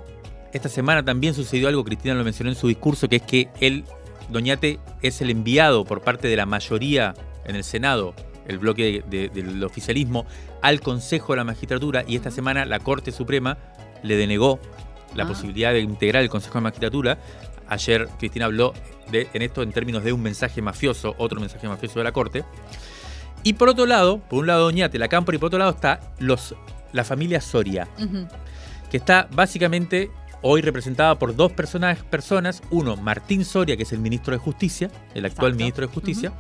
[0.53, 3.85] Esta semana también sucedió algo, Cristina lo mencionó en su discurso, que es que él,
[4.31, 8.15] Doñate, es el enviado por parte de la mayoría en el Senado,
[8.49, 10.25] el bloque de- de- del oficialismo,
[10.63, 13.59] al Consejo de la Magistratura y esta semana la Corte Suprema
[14.03, 14.61] le denegó
[15.15, 15.29] la Ah.
[15.29, 17.19] posibilidad de integrar el Consejo de Magistratura.
[17.69, 18.73] Ayer Cristina habló
[19.11, 22.45] de, en esto en términos de un mensaje mafioso, otro mensaje mafioso de la Corte.
[23.43, 26.01] Y por otro lado, por un lado Doñate, la Cámpora, y por otro lado está
[26.19, 26.55] los,
[26.93, 27.89] la familia Soria,
[28.91, 30.11] que está básicamente
[30.43, 32.63] hoy representada por dos personas, personas.
[32.71, 35.57] Uno, Martín Soria, que es el ministro de Justicia, el actual Exacto.
[35.57, 36.33] ministro de Justicia.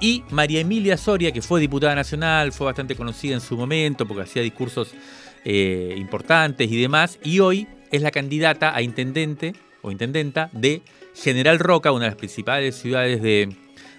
[0.00, 4.22] Y María Emilia Soria, que fue diputada nacional, fue bastante conocida en su momento porque
[4.22, 4.94] hacía discursos
[5.44, 7.18] eh, importantes y demás.
[7.22, 10.82] Y hoy es la candidata a intendente o intendenta de
[11.14, 13.54] General Roca, una de las principales ciudades de,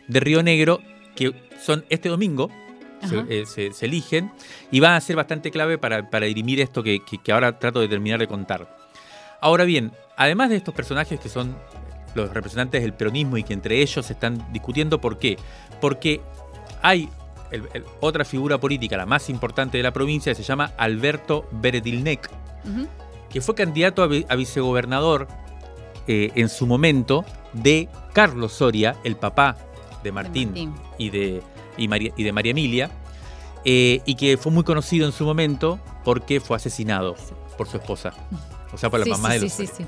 [0.08, 0.80] de Río Negro,
[1.15, 2.50] que son este domingo.
[3.10, 4.32] Se, eh, se- se eligen
[4.70, 7.80] y van a ser bastante clave para, para dirimir esto que, que- que ahora trato
[7.80, 8.78] de terminar de contar.
[9.41, 11.58] Ahora bien, además de estos personajes que son
[12.13, 15.38] los representantes del peronismo y que entre ellos se están discutiendo, ¿por qué?
[15.80, 16.22] Porque
[16.84, 17.10] hay
[17.50, 21.50] el- el- otra figura política, la más importante de la provincia, que se llama Alberto
[21.54, 22.30] Beredilnek,
[22.65, 22.88] Ujú.
[23.32, 25.28] que fue candidato a vicegobernador
[26.08, 29.58] eh, en su momento de Carlos Soria, el papá
[30.04, 30.74] de Martín, Martín.
[30.98, 31.42] Y, de,
[31.78, 32.90] y, María, y de María Emilia,
[33.66, 37.16] eh, y que fue muy conocido en su momento porque fue asesinado
[37.58, 38.14] por su esposa,
[38.74, 39.86] o sea, por la Sí, mamá sí, de los sí.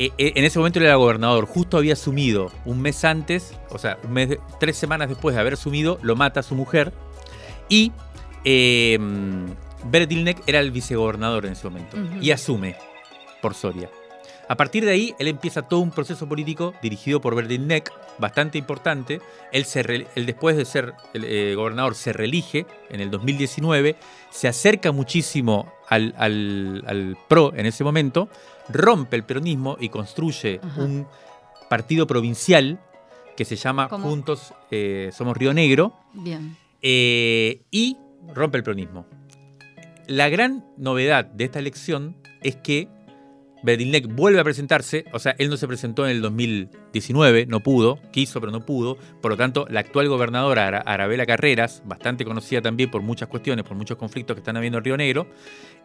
[0.00, 3.78] Eh, eh, en ese momento él era gobernador, justo había asumido un mes antes, o
[3.78, 6.92] sea, un mes de- tres semanas después de haber asumido, lo mata su mujer
[7.68, 7.90] y
[8.44, 8.96] eh,
[9.86, 12.76] Berdilnek era el vicegobernador en ese momento y asume
[13.42, 13.90] por Soria.
[14.48, 19.20] A partir de ahí, él empieza todo un proceso político dirigido por Berdilnek, bastante importante.
[19.52, 23.96] Él, se re- él después de ser el, eh, gobernador, se reelige en el 2019,
[24.30, 28.28] se acerca muchísimo al, al- al PRO en ese momento,
[28.70, 30.82] rompe el peronismo y construye Ajá.
[30.82, 31.06] un
[31.68, 32.80] partido provincial
[33.36, 34.08] que se llama ¿Cómo?
[34.08, 36.56] Juntos eh, Somos Río Negro, Bien.
[36.82, 37.98] eh, y
[38.34, 39.04] rompe el peronismo.
[40.06, 42.88] La gran novedad de esta elección es que
[43.62, 47.98] Berdilnek vuelve a presentarse, o sea, él no se presentó en el 2019, no pudo,
[48.12, 52.62] quiso pero no pudo, por lo tanto, la actual gobernadora Ara- Arabela Carreras, bastante conocida
[52.62, 55.26] también por muchas cuestiones, por muchos conflictos que están habiendo en Río Negro,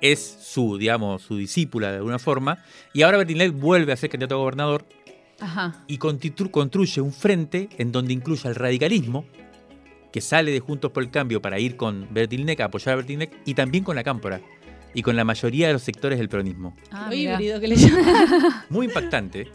[0.01, 2.59] es su, digamos, su discípula de alguna forma,
[2.93, 4.86] y ahora Berdilnek vuelve a ser candidato a gobernador
[5.39, 5.83] Ajá.
[5.88, 9.25] y construye un frente en donde incluye al radicalismo,
[10.12, 13.36] que sale de Juntos por el Cambio para ir con Bertilnek, a apoyar a Bertilnek,
[13.45, 14.41] y también con la Cámpora,
[14.93, 16.75] y con la mayoría de los sectores del peronismo.
[16.91, 18.63] Ah, híbrido que le llaman.
[18.69, 19.47] Muy impactante.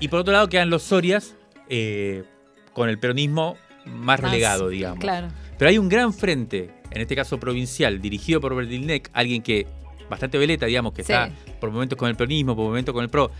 [0.00, 1.36] Y por otro lado quedan los Sorias,
[1.68, 2.24] eh,
[2.72, 4.98] con el peronismo más Más, relegado, digamos.
[5.00, 5.28] Claro.
[5.58, 9.66] Pero hay un gran frente, en este caso provincial, dirigido por Berdilnek, alguien que,
[10.08, 11.12] bastante veleta, digamos, que Sí.
[11.12, 13.30] está por momentos con el peronismo, por momentos con el PRO,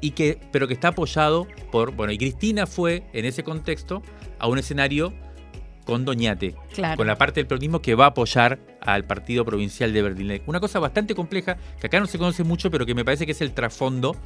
[0.00, 4.02] y que, pero que está apoyado por, bueno, y Cristina fue, en ese contexto,
[4.38, 5.12] a un escenario
[5.84, 6.96] con Doñate, Claro.
[6.96, 10.48] con la parte del peronismo que va a apoyar al partido provincial de Berdilnek.
[10.48, 13.32] Una cosa bastante compleja, que acá no se conoce mucho, pero que me parece que
[13.32, 14.16] es el trasfondo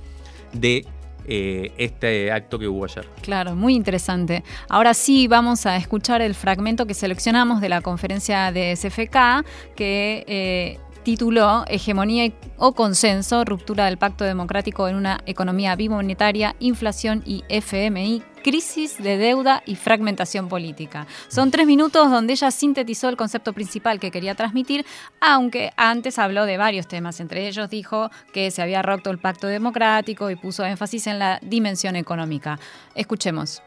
[0.53, 0.87] de
[1.31, 3.07] eh, este acto que hubo ayer.
[3.21, 4.43] Claro, muy interesante.
[4.71, 9.45] Ahora sí vamos a escuchar el fragmento que seleccionamos de la conferencia de SFK
[9.77, 17.23] que eh, tituló Hegemonía o consenso, ruptura del pacto democrático en una economía bimonetaria, inflación
[17.25, 21.07] y FMI, crisis de deuda y fragmentación política.
[21.29, 24.87] Son tres minutos donde ella sintetizó el concepto principal que quería transmitir,
[25.21, 27.21] aunque antes habló de varios temas.
[27.21, 31.39] Entre ellos dijo que se había roto el pacto democrático y puso énfasis en la
[31.43, 32.59] dimensión económica.
[32.95, 33.63] Escuchemos.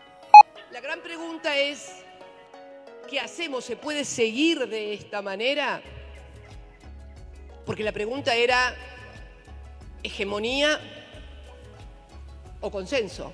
[0.71, 1.91] La gran pregunta es,
[3.09, 3.65] ¿qué hacemos?
[3.65, 5.81] ¿Se puede seguir de esta manera?
[7.65, 8.75] Porque la pregunta era,
[10.03, 10.79] ¿hegemonía
[12.59, 13.33] o consenso?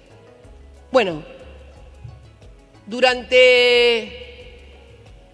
[0.91, 1.23] Bueno,
[2.85, 4.27] durante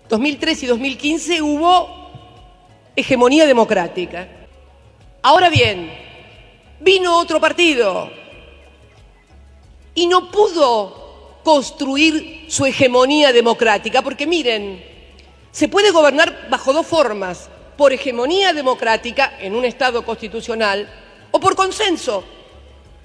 [0.10, 2.04] 2003 y 2015 hubo
[2.96, 4.28] hegemonía democrática.
[5.22, 5.92] Ahora bien,
[6.80, 8.12] vino otro partido
[9.96, 14.84] y no pudo construir su hegemonía democrática, porque miren,
[15.52, 20.88] se puede gobernar bajo dos formas, por hegemonía democrática en un Estado constitucional
[21.32, 22.24] o por consenso,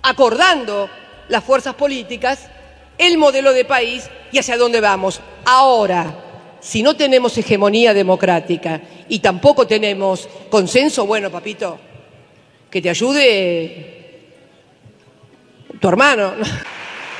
[0.02, 0.88] acordando
[1.28, 2.48] las fuerzas políticas
[2.98, 5.20] el modelo de país y hacia dónde vamos.
[5.44, 6.24] Ahora,
[6.60, 11.78] si no tenemos hegemonía democrática y tampoco tenemos consenso, bueno, papito,
[12.70, 13.98] que te ayude
[15.80, 16.34] tu hermano.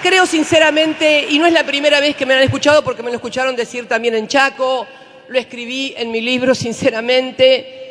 [0.03, 3.17] Creo sinceramente, y no es la primera vez que me han escuchado, porque me lo
[3.17, 4.87] escucharon decir también en Chaco,
[5.29, 7.89] lo escribí en mi libro sinceramente,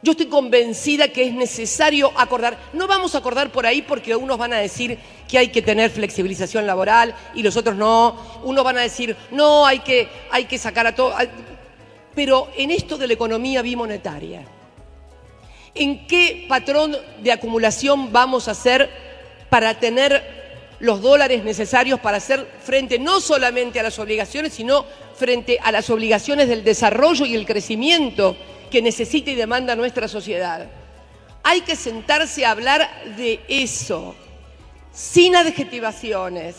[0.00, 2.56] yo estoy convencida que es necesario acordar.
[2.72, 4.96] No vamos a acordar por ahí porque unos van a decir
[5.26, 8.16] que hay que tener flexibilización laboral y los otros no.
[8.44, 11.14] Unos van a decir, no, hay que, hay que sacar a todo.
[12.14, 14.44] pero en esto de la economía bimonetaria.
[15.74, 18.88] ¿En qué patrón de acumulación vamos a hacer
[19.50, 20.47] para tener
[20.80, 24.84] los dólares necesarios para hacer frente no solamente a las obligaciones, sino
[25.16, 28.36] frente a las obligaciones del desarrollo y el crecimiento
[28.70, 30.68] que necesita y demanda nuestra sociedad?
[31.42, 34.14] Hay que sentarse a hablar de eso,
[34.92, 36.56] sin adjetivaciones,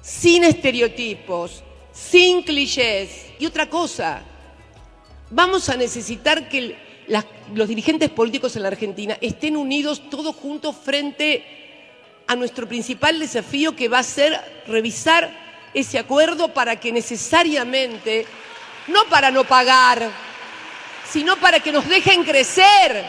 [0.00, 1.62] sin estereotipos,
[1.92, 3.26] sin clichés.
[3.38, 4.22] Y otra cosa,
[5.30, 6.76] vamos a necesitar que
[7.54, 11.58] los dirigentes políticos en la Argentina estén unidos todos juntos frente
[12.28, 15.30] a nuestro principal desafío que va a ser revisar
[15.72, 18.26] ese acuerdo para que necesariamente,
[18.86, 20.10] no para no pagar,
[21.10, 23.02] sino para que nos dejen crecer.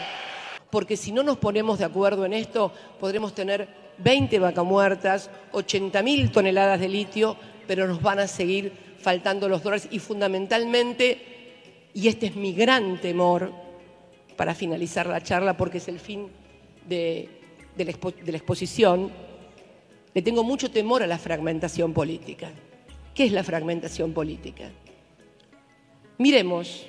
[0.70, 3.68] Porque si no nos ponemos de acuerdo en esto, podremos tener
[3.98, 9.62] 20 vacas muertas, 80 mil toneladas de litio, pero nos van a seguir faltando los
[9.62, 13.52] dólares y fundamentalmente, y este es mi gran temor
[14.36, 16.28] para finalizar la charla, porque es el fin
[16.86, 17.39] de,
[17.84, 19.10] de la, exposición,
[20.12, 22.50] le tengo mucho temor a la fragmentación política.
[23.14, 24.70] ¿Qué es la fragmentación política?
[26.18, 26.86] Miremos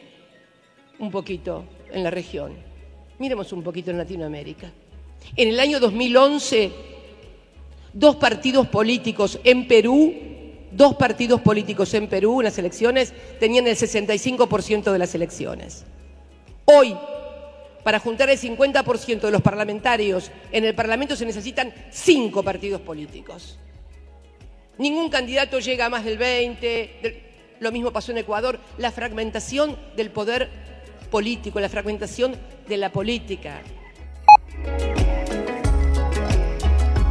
[1.00, 2.54] un poquito en la región,
[3.20, 4.72] miremos un poquito en Latinoamérica.
[5.36, 6.72] En el año 2011,
[7.94, 10.14] dos partidos políticos en Perú,
[10.72, 15.86] dos partidos políticos en Perú en las elecciones tenían el 65% de las elecciones.
[16.66, 16.96] Hoy,
[17.84, 23.58] para juntar el 50% de los parlamentarios en el Parlamento se necesitan cinco partidos políticos.
[24.78, 27.24] Ningún candidato llega a más del 20,
[27.60, 30.50] lo mismo pasó en Ecuador, la fragmentación del poder
[31.10, 32.36] político, la fragmentación
[32.68, 33.62] de la política.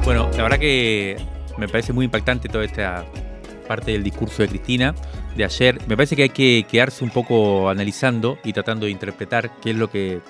[0.04, 1.16] Bueno, la verdad que
[1.58, 3.04] me parece muy impactante toda esta
[3.68, 4.94] parte del discurso de Cristina
[5.36, 5.78] de ayer.
[5.86, 9.76] Me parece que hay que quedarse un poco analizando y tratando de interpretar qué es
[9.76, 10.20] lo que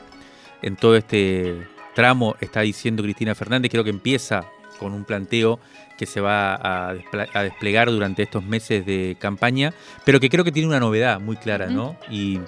[0.63, 3.71] en todo este tramo está diciendo Cristina Fernández.
[3.71, 4.47] Creo que empieza
[4.79, 5.61] con un planteo
[5.99, 6.95] que se va a,
[7.43, 11.67] desplegar durante estos meses de campaña, pero que creo que tiene una novedad muy clara,
[11.67, 11.97] ¿no?
[12.11, 12.41] Y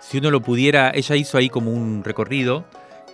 [0.00, 2.64] si uno lo pudiera, ella hizo ahí como un recorrido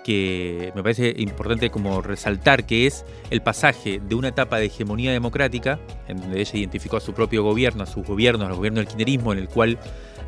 [0.05, 5.11] que me parece importante como resaltar, que es el pasaje de una etapa de hegemonía
[5.11, 8.87] democrática, en donde ella identificó a su propio gobierno, a sus gobiernos, al gobierno del
[8.87, 9.79] kirchnerismo, en el cual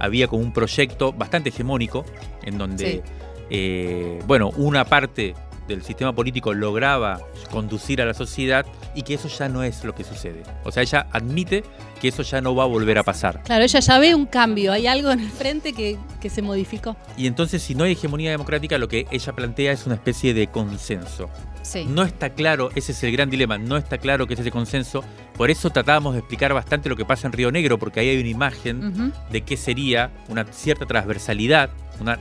[0.01, 2.05] había como un proyecto bastante hegemónico,
[2.43, 3.03] en donde...
[3.51, 5.35] Eh, bueno, una parte
[5.69, 7.21] del sistema político lograba
[7.51, 10.43] conducir a la sociedad y que eso ya no es lo que sucede.
[10.65, 11.63] O sea, ella admite
[12.01, 13.43] que eso ya no va a volver a pasar.
[13.45, 16.97] Claro, ella ya ve un cambio, hay algo en el frente que, se modificó.
[17.17, 20.49] Y entonces, si no hay hegemonía democrática, lo que ella plantea es una especie de
[20.49, 21.31] consenso.
[21.63, 21.87] Sí.
[21.89, 25.05] No está claro, ese es el gran dilema, no está claro que es ese consenso.
[25.37, 28.21] Por eso tratábamos de explicar bastante lo que pasa en Río Negro, porque ahí hay
[28.21, 31.71] una imagen de qué sería una cierta transversalidad,
[32.01, 32.19] una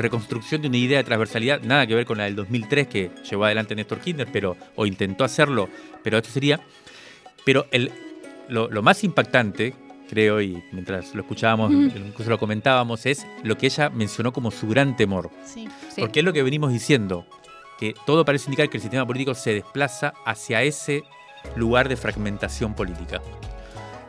[0.00, 3.44] reconstrucción de una idea de transversalidad, nada que ver con la del 2003 que llevó
[3.44, 5.68] adelante Néstor Kirchner, pero, o intentó hacerlo,
[6.02, 6.60] pero esto sería.
[7.44, 7.90] Pero el,
[8.48, 9.74] lo, más impactante,
[10.08, 14.68] creo, y mientras lo escuchábamos, incluso lo comentábamos, es lo que ella mencionó como su
[14.68, 15.30] gran temor.
[15.96, 17.26] Porque es lo que venimos diciendo,
[17.78, 21.04] que todo parece indicar que el sistema político se desplaza hacia ese
[21.56, 23.22] lugar de fragmentación política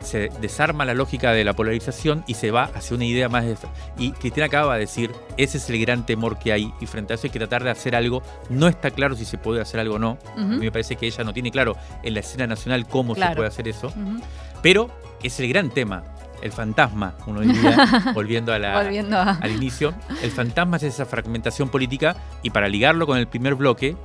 [0.02, 3.56] se desarma la lógica de la polarización y se va hacia una idea más de...
[3.98, 7.16] Y Cristina acaba de decir, ese es el gran temor que hay y frente a
[7.16, 8.22] eso hay que tratar de hacer algo.
[8.48, 10.18] No está claro si se puede hacer algo o no.
[10.36, 13.26] A mí me parece que ella no tiene claro en la escena nacional cómo se
[13.34, 13.92] puede hacer eso.
[14.62, 14.90] Pero
[15.22, 16.04] es el gran tema.
[16.42, 22.16] El fantasma, uno diría, volviendo, a la, al inicio, el fantasma es esa fragmentación política
[22.42, 23.96] y para ligarlo con el primer bloque,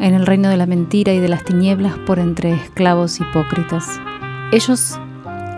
[0.00, 4.00] en el reino de la mentira y de las tinieblas por entre esclavos hipócritas.
[4.52, 4.98] Ellos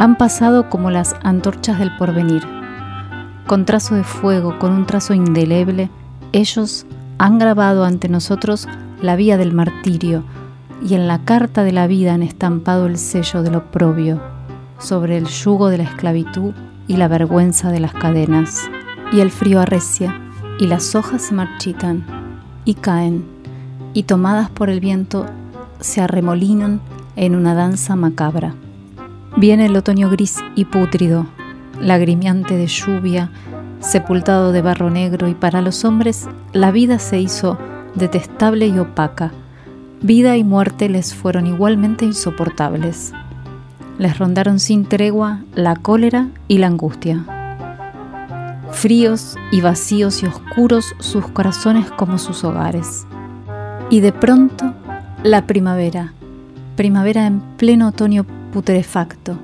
[0.00, 2.42] han pasado como las antorchas del porvenir.
[3.46, 5.90] Con trazo de fuego, con un trazo indeleble,
[6.32, 6.86] ellos
[7.18, 8.66] han grabado ante nosotros
[9.02, 10.24] la vía del martirio
[10.82, 14.22] y en la carta de la vida han estampado el sello del oprobio
[14.78, 16.54] sobre el yugo de la esclavitud
[16.88, 18.70] y la vergüenza de las cadenas.
[19.12, 20.18] Y el frío arrecia
[20.58, 22.06] y las hojas se marchitan
[22.64, 23.26] y caen
[23.92, 25.26] y tomadas por el viento
[25.80, 26.80] se arremolinan
[27.16, 28.54] en una danza macabra.
[29.36, 31.26] Viene el otoño gris y pútrido,
[31.80, 33.30] lagrimiante de lluvia,
[33.80, 37.58] sepultado de barro negro y para los hombres la vida se hizo
[37.94, 39.32] detestable y opaca.
[40.02, 43.12] Vida y muerte les fueron igualmente insoportables.
[43.98, 47.24] Les rondaron sin tregua la cólera y la angustia.
[48.72, 53.06] Fríos y vacíos y oscuros sus corazones como sus hogares.
[53.90, 54.72] Y de pronto,
[55.22, 56.14] la primavera,
[56.76, 59.38] primavera en pleno otoño putrefacto.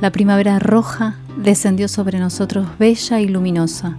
[0.00, 3.96] La primavera roja descendió sobre nosotros bella y luminosa,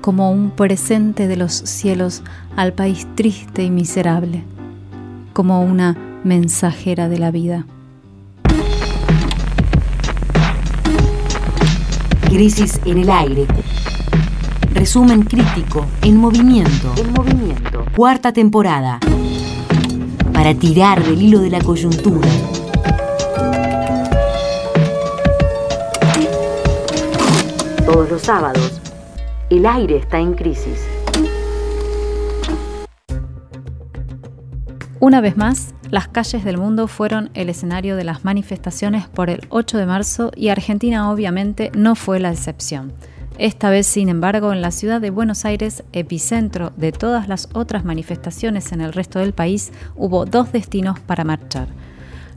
[0.00, 2.22] como un presente de los cielos
[2.56, 4.44] al país triste y miserable,
[5.32, 7.66] como una mensajera de la vida.
[12.28, 13.46] Crisis en el aire.
[14.72, 16.92] Resumen crítico en movimiento.
[16.96, 17.84] En movimiento.
[17.94, 19.00] Cuarta temporada.
[20.32, 22.28] Para tirar del hilo de la coyuntura.
[27.86, 28.80] Todos los sábados,
[29.48, 30.84] el aire está en crisis.
[34.98, 39.42] Una vez más, las calles del mundo fueron el escenario de las manifestaciones por el
[39.50, 42.92] 8 de marzo y Argentina obviamente no fue la excepción.
[43.38, 47.84] Esta vez, sin embargo, en la ciudad de Buenos Aires, epicentro de todas las otras
[47.84, 51.68] manifestaciones en el resto del país, hubo dos destinos para marchar.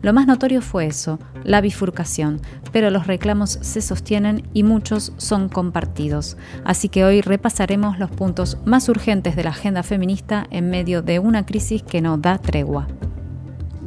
[0.01, 2.41] Lo más notorio fue eso, la bifurcación,
[2.71, 6.37] pero los reclamos se sostienen y muchos son compartidos.
[6.63, 11.19] Así que hoy repasaremos los puntos más urgentes de la agenda feminista en medio de
[11.19, 12.87] una crisis que no da tregua.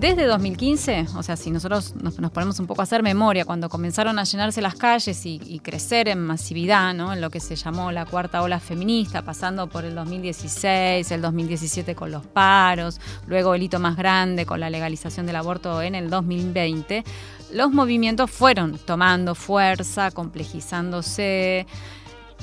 [0.02, 4.18] Desde 2015, o sea, si nosotros nos, ponemos un poco a hacer memoria, cuando comenzaron
[4.18, 7.12] a llenarse las calles y, crecer en masividad, ¿no?
[7.12, 11.94] en lo que se llamó la cuarta ola feminista, pasando por el 2016, el 2017
[11.94, 16.10] con los paros, luego el hito más grande con la legalización del aborto en el
[16.10, 17.04] 2020,
[17.52, 21.64] los movimientos fueron tomando fuerza, complejizándose.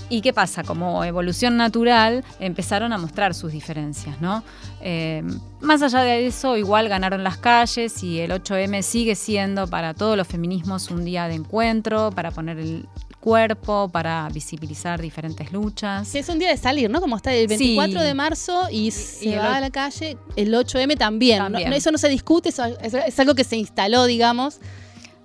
[0.10, 0.64] ¿Y qué pasa?
[0.64, 4.44] Como evolución natural empezaron a mostrar sus diferencias, ¿no?
[4.82, 5.24] Eh,
[5.62, 10.16] más allá de eso, igual ganaron las calles y el 8M sigue siendo para todos
[10.16, 12.88] los feminismos un día de encuentro, para poner el
[13.20, 16.16] cuerpo, para visibilizar diferentes luchas.
[16.16, 17.02] es un día de salir, ¿no?
[17.02, 21.42] Como está el 24 de marzo y se va a la calle, el 8M también.
[21.74, 24.60] eso no se discute, es, algo que se instaló, digamos.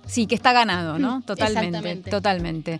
[0.07, 1.23] Sí, que está ganado, ¿no?
[1.25, 2.79] Totalmente, totalmente.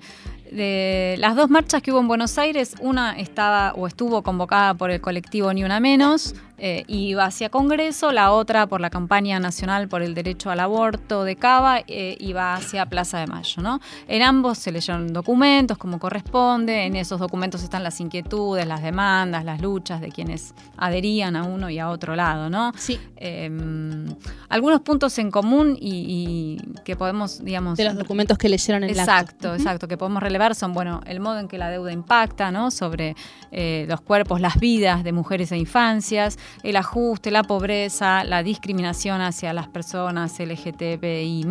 [0.52, 4.92] De las dos marchas que hubo en Buenos Aires, una estaba o estuvo convocada por
[4.92, 6.36] el colectivo Ni Una Menos,
[6.68, 11.24] eh, iba hacia Congreso, la otra por la campaña nacional por el derecho al aborto
[11.24, 13.62] de Cava eh, iba hacia Plaza de Mayo.
[13.62, 13.80] ¿no?
[14.08, 19.46] En ambos se leyeron documentos como corresponde, en esos documentos están las inquietudes, las demandas,
[19.46, 22.50] las luchas de quienes adherían a uno y a otro lado.
[22.50, 22.72] ¿no?
[22.76, 23.00] Sí.
[23.18, 24.08] Em,
[24.50, 27.78] algunos puntos en común y, que podemos, digamos...
[27.78, 31.20] De los documentos que leyeron en Exacto, el exacto, que podemos relevar son, bueno, el
[31.20, 32.72] modo en que la deuda impacta, ¿no?
[32.72, 33.16] Sobre
[33.52, 39.22] eh, los cuerpos, las vidas de mujeres e infancias, el ajuste, la pobreza, la discriminación
[39.22, 41.46] hacia las personas LGTBI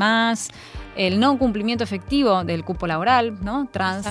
[0.97, 3.67] el no cumplimiento efectivo del cupo laboral, ¿no?
[3.71, 4.07] Trans,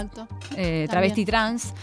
[0.55, 1.73] eh, travesti trans,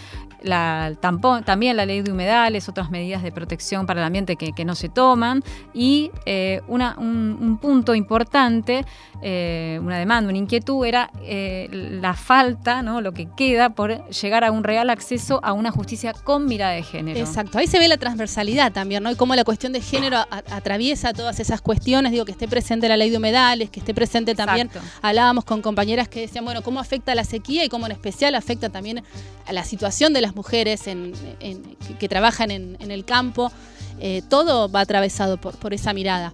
[0.43, 4.75] la, también la ley de humedales, otras medidas de protección para el ambiente que, no
[4.75, 8.85] se toman y eh, una, un, punto importante,
[9.23, 13.01] eh, una demanda, una inquietud era eh, la falta, ¿no?
[13.01, 16.83] lo que queda por llegar a un real acceso a una justicia con mirada de
[16.83, 17.19] género.
[17.19, 19.11] Exacto, ahí se ve la transversalidad también, ¿no?
[19.11, 22.97] Y cómo la cuestión de género atraviesa todas esas cuestiones, digo, que esté presente la
[22.97, 24.71] ley de humedales, que esté presente también,
[25.03, 28.69] hablábamos con compañeras que decían, bueno, cómo afecta la sequía y cómo en especial afecta
[28.69, 29.03] también
[29.47, 33.53] a la situación de las mujeres que, trabajan en, el campo.
[34.01, 36.33] Eh, todo va atravesado por, esa mirada.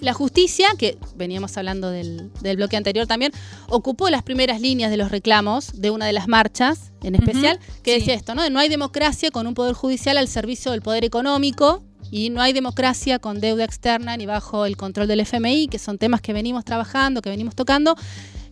[0.00, 3.32] La justicia, que veníamos hablando del, bloque anterior también,
[3.68, 7.94] ocupó las primeras líneas de los reclamos de una de las marchas, en especial, que
[7.94, 8.48] decía esto, ¿no?
[8.48, 12.52] No hay democracia con un poder judicial al servicio del poder económico y no hay
[12.52, 16.64] democracia con deuda externa ni bajo el control del FMI, que son temas que venimos
[16.64, 17.96] trabajando, que venimos tocando.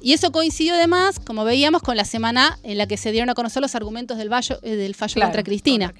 [0.06, 3.34] Y eso coincidió además, como veíamos, con la semana en la que se dieron a
[3.34, 4.30] conocer los argumentos del,
[4.62, 5.92] eh, del fallo contra Cristina.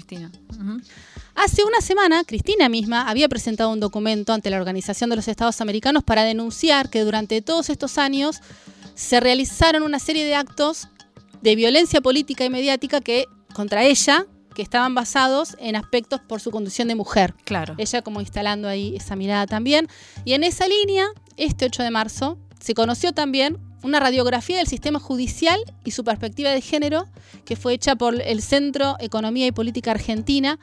[1.35, 5.61] Hace una semana, Cristina misma había presentado un documento ante la Organización de los Estados
[5.61, 8.43] Americanos para denunciar que durante todos estos años
[8.95, 10.87] se realizaron una serie de actos
[11.43, 16.53] de violencia política y mediática que contra ella que estaban basados en aspectos por su
[16.53, 17.35] condición de mujer.
[17.45, 17.75] Claro.
[17.77, 19.89] Ella como instalando ahí esa mirada también.
[20.25, 24.99] Y en esa línea, este 8 de marzo, se conoció también una radiografía del sistema
[24.99, 27.07] judicial y su perspectiva de género,
[27.45, 30.59] que fue hecha por el Centro Economía y Política Argentina,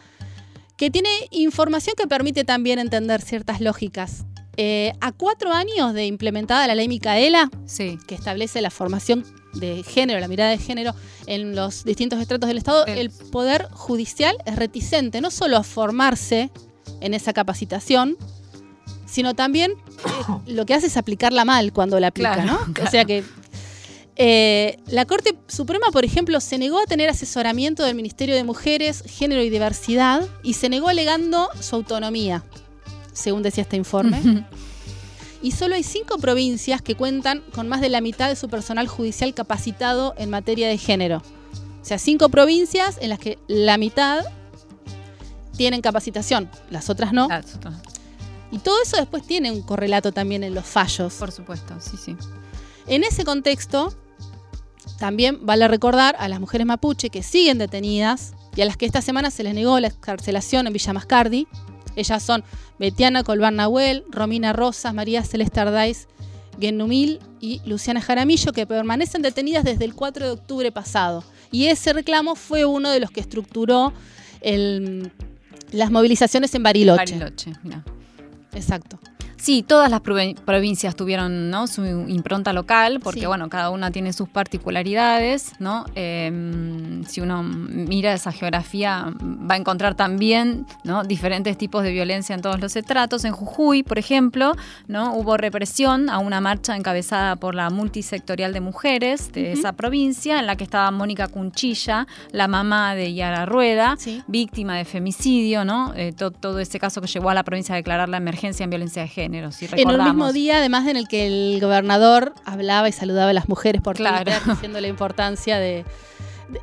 [0.78, 4.26] que tiene información que permite también entender ciertas lógicas.
[4.56, 7.50] Eh, a cuatro años de implementada la ley Micaela,
[8.06, 10.94] que establece la formación de género, la mirada de género
[11.26, 16.52] en los distintos estratos del Estado, el Poder Judicial es reticente no solo a formarse
[17.02, 18.18] en esa capacitación,
[19.14, 22.60] sino también eh, lo que hace es aplicarla mal cuando la aplica, ¿no?
[22.84, 23.24] O sea que
[24.16, 29.04] eh, la Corte Suprema, por ejemplo, se negó a tener asesoramiento del Ministerio de Mujeres,
[29.06, 32.44] Género y Diversidad y se negó alegando su autonomía,
[33.12, 34.48] según decía este informe.
[35.44, 38.88] y solo hay cinco provincias que cuentan con más de la mitad de su personal
[38.88, 41.22] judicial capacitado en materia de género.
[41.84, 44.26] O sea, cinco provincias en las que la mitad
[45.56, 47.28] tienen capacitación, las otras no.
[48.54, 51.16] Y todo eso después tiene un correlato también en los fallos.
[51.16, 52.16] Por supuesto, sí, sí.
[52.86, 53.92] En ese contexto,
[55.00, 59.02] también vale recordar a las mujeres mapuche que siguen detenidas y a las que esta
[59.02, 61.48] semana se les negó la excarcelación en Villa Mascardi.
[61.96, 62.44] Ellas son
[62.78, 66.08] Betiana Colbán Nahuel, Romina Rosas, María Celeste Ardaiz,
[66.60, 71.24] Genumil y Luciana Jaramillo, que permanecen detenidas desde el 4 de octubre pasado.
[71.52, 73.94] Y ese reclamo fue uno de los que estructuró
[74.44, 77.18] las movilizaciones en Bariloche.
[77.18, 77.84] Bariloche, mira.
[78.54, 79.00] Exacto.
[79.44, 81.68] Sí, todas las provincias tuvieron ¿no?
[81.68, 85.84] su impronta local, porque bueno, cada una tiene sus particularidades, ¿no?
[85.96, 91.04] Em, si uno mira esa geografía, va a encontrar también ¿no?
[91.04, 93.26] diferentes tipos de violencia en todos los estratos.
[93.26, 94.54] En Jujuy, por ejemplo,
[94.88, 95.14] ¿no?
[95.14, 100.48] hubo represión a una marcha encabezada por la multisectorial de mujeres de esa provincia, en
[100.48, 105.94] la que estaba Mónica Cunchilla, la mamá de Yara Rueda, víctima de femicidio, ¿no?
[105.98, 109.02] Eh, todo ese caso que llevó a la provincia a declarar la emergencia en violencia
[109.02, 113.32] de género en un mismo día, además en el que el gobernador hablaba y saludaba
[113.32, 114.32] a las mujeres por claro.
[114.46, 115.86] diciendo la importancia de,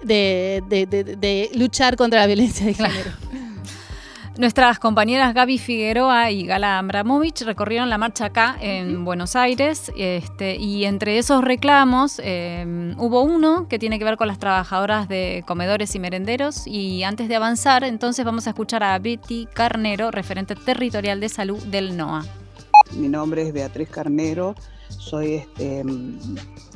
[0.02, 3.10] de, luchar contra la violencia de género.
[4.40, 10.56] Nuestras compañeras Gaby Figueroa y Gala Abramovich recorrieron la marcha acá en Buenos Aires este,
[10.56, 15.44] y entre esos reclamos em, hubo uno que tiene que ver con las trabajadoras de
[15.46, 20.54] comedores y merenderos y antes de avanzar entonces vamos a escuchar a Betty Carnero, referente
[20.54, 22.24] territorial de salud del NOA.
[22.96, 24.54] Mi nombre es Beatriz Carnero,
[24.88, 25.84] soy este,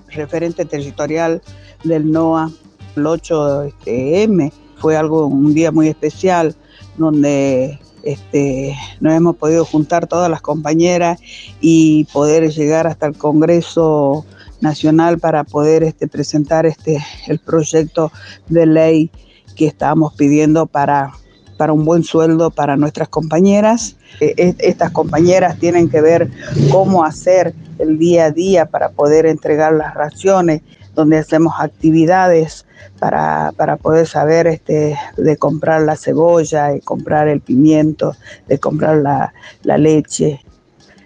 [0.08, 1.42] referente territorial
[1.82, 2.50] del NOA.
[2.96, 6.54] El 8M este, fue algo, un día muy especial
[6.96, 11.18] donde este, nos hemos podido juntar todas las compañeras
[11.60, 14.24] y poder llegar hasta el Congreso
[14.60, 18.12] Nacional para poder presentar este, el proyecto
[18.48, 19.10] de ley
[19.56, 21.12] que estábamos pidiendo para
[21.56, 23.96] para un buen sueldo para nuestras compañeras.
[24.20, 26.30] Eh, estas compañeras tienen que ver
[26.70, 30.62] cómo hacer el día a día para poder entregar las raciones,
[30.94, 32.66] donde hacemos actividades
[32.98, 38.16] para, poder saber este, de comprar la cebolla, de comprar el pimiento,
[38.48, 40.43] de comprar la, la leche,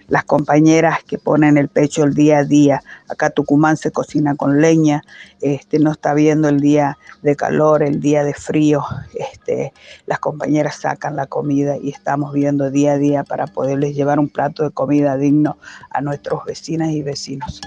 [0.09, 2.83] las compañeras que ponen el pecho el día a día.
[3.07, 5.03] Acá Tucumán se cocina con leña,
[5.41, 8.83] este, no está viendo el día de calor, el día de frío.
[9.13, 9.73] Este,
[10.05, 14.29] las compañeras sacan la comida y estamos viendo día a día para poderles llevar un
[14.29, 15.57] plato de comida digno
[15.89, 17.61] a nuestros vecinas y vecinos.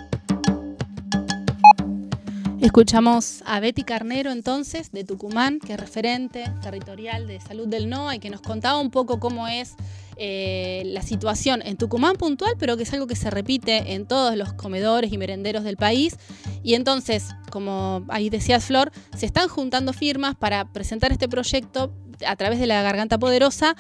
[2.63, 8.15] Escuchamos a Betty Carnero entonces de Tucumán, que es referente territorial de salud del NOA
[8.15, 9.75] y que nos contaba un poco cómo es
[10.25, 14.37] eh, la situación en Tucumán puntual, pero que es algo que se repite en todos
[14.37, 16.17] los comedores y merenderos del país.
[16.63, 21.93] Y entonces, como ahí decías Flor, se están juntando firmas para presentar este proyecto
[22.25, 23.75] a través de la Garganta Poderosa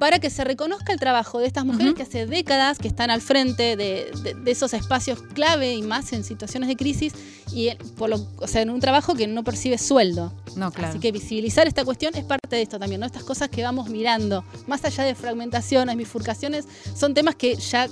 [0.00, 3.20] para que se reconozca el trabajo de estas mujeres que hace décadas que están al
[3.20, 4.10] frente de,
[4.46, 7.12] esos espacios clave y más en situaciones de crisis
[7.52, 10.32] y por lo, o sea, en un trabajo que no percibe sueldo.
[10.56, 10.88] No, claro.
[10.88, 13.06] Así que visibilizar esta cuestión es parte de esto también, ¿no?
[13.06, 16.64] Estas cosas que vamos mirando, más allá de fragmentaciones, bifurcaciones,
[16.96, 17.86] son temas que ya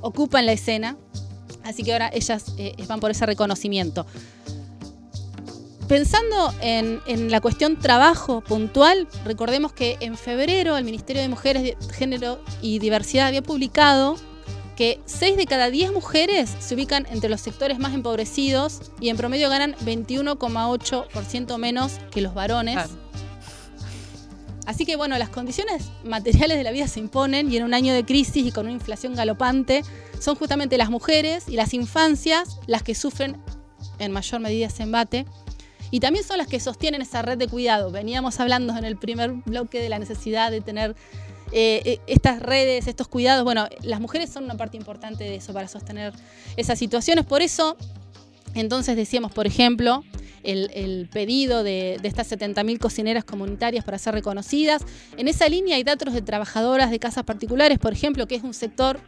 [0.00, 0.96] ocupan la escena.
[1.62, 4.04] Así que ahora ellas eh, van por ese reconocimiento
[5.92, 12.40] pensando en, la cuestión trabajo puntual, recordemos que en febrero el Ministerio de Mujeres, Género
[12.62, 14.16] y Diversidad había publicado
[14.74, 19.18] que 6 de cada 10 mujeres se ubican entre los sectores más empobrecidos y en
[19.18, 22.78] promedio ganan 21,8% menos que los varones.
[24.64, 27.92] Así que bueno, las condiciones materiales de la vida se imponen y en un año
[27.92, 29.82] de crisis y con una inflación galopante
[30.18, 33.36] son justamente las mujeres y las infancias las que sufren
[33.98, 35.26] en mayor medida ese embate
[35.92, 37.90] y también son las que sostienen esa red de cuidado.
[37.92, 40.96] Veníamos hablando en el primer bloque de la necesidad de tener
[41.52, 43.44] eh, eh, estas redes, estos cuidados.
[43.44, 46.14] Bueno, las mujeres son una parte importante de eso para sostener
[46.56, 47.26] esas situaciones.
[47.26, 47.76] Por eso,
[48.54, 50.02] entonces decíamos, por ejemplo,
[50.42, 54.82] el, pedido de, estas 70.000 cocineras comunitarias para ser reconocidas.
[55.18, 58.54] En esa línea hay datos de trabajadoras de casas particulares, por ejemplo, que es un
[58.54, 58.98] sector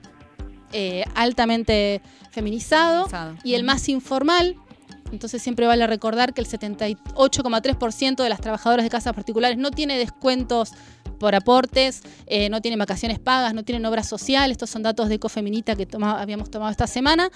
[0.74, 3.08] eh, altamente feminizado,
[3.42, 4.56] y el más informal,
[5.14, 9.96] entonces siempre vale recordar que el 78,3% de las trabajadoras de casas particulares no tiene
[9.96, 10.72] descuentos
[11.18, 14.56] por aportes, eh, no tienen vacaciones pagas, no tienen obras sociales.
[14.56, 17.30] Estos son datos de Ecofeminita que habíamos tomado esta semana.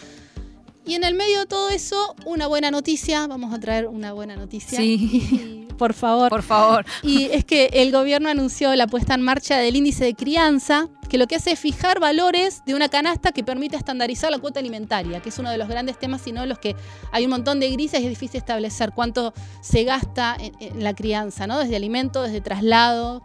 [0.89, 3.26] Y en el medio de todo eso, una buena noticia.
[3.26, 4.78] Vamos a traer una buena noticia.
[4.78, 5.66] Sí.
[5.76, 6.30] por favor.
[6.30, 6.86] Por favor.
[7.03, 11.18] Y es que el gobierno anunció la puesta en marcha del índice de crianza, que
[11.18, 15.20] lo que hace es fijar valores de una canasta que permite estandarizar la cuota alimentaria,
[15.20, 16.74] que es uno de los grandes temas, sino los que
[17.12, 21.47] hay un montón de grises y es difícil establecer cuánto se gasta en, la crianza,
[21.47, 21.59] ¿no?
[21.59, 23.22] Desde alimento, desde traslado.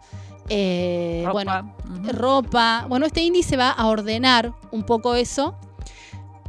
[0.50, 1.32] Eh, ropa.
[1.32, 1.76] Bueno,
[2.12, 2.84] ropa.
[2.90, 5.56] Bueno, este índice va a ordenar un poco eso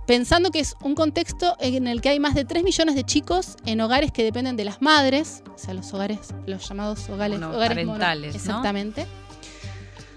[0.05, 3.57] pensando que es un contexto en el que hay más de 3 millones de chicos
[3.65, 7.85] en hogares que dependen de las madres, o sea, los hogares, los llamados hogares, hogares
[7.85, 8.35] parentales.
[8.35, 9.05] exactamente.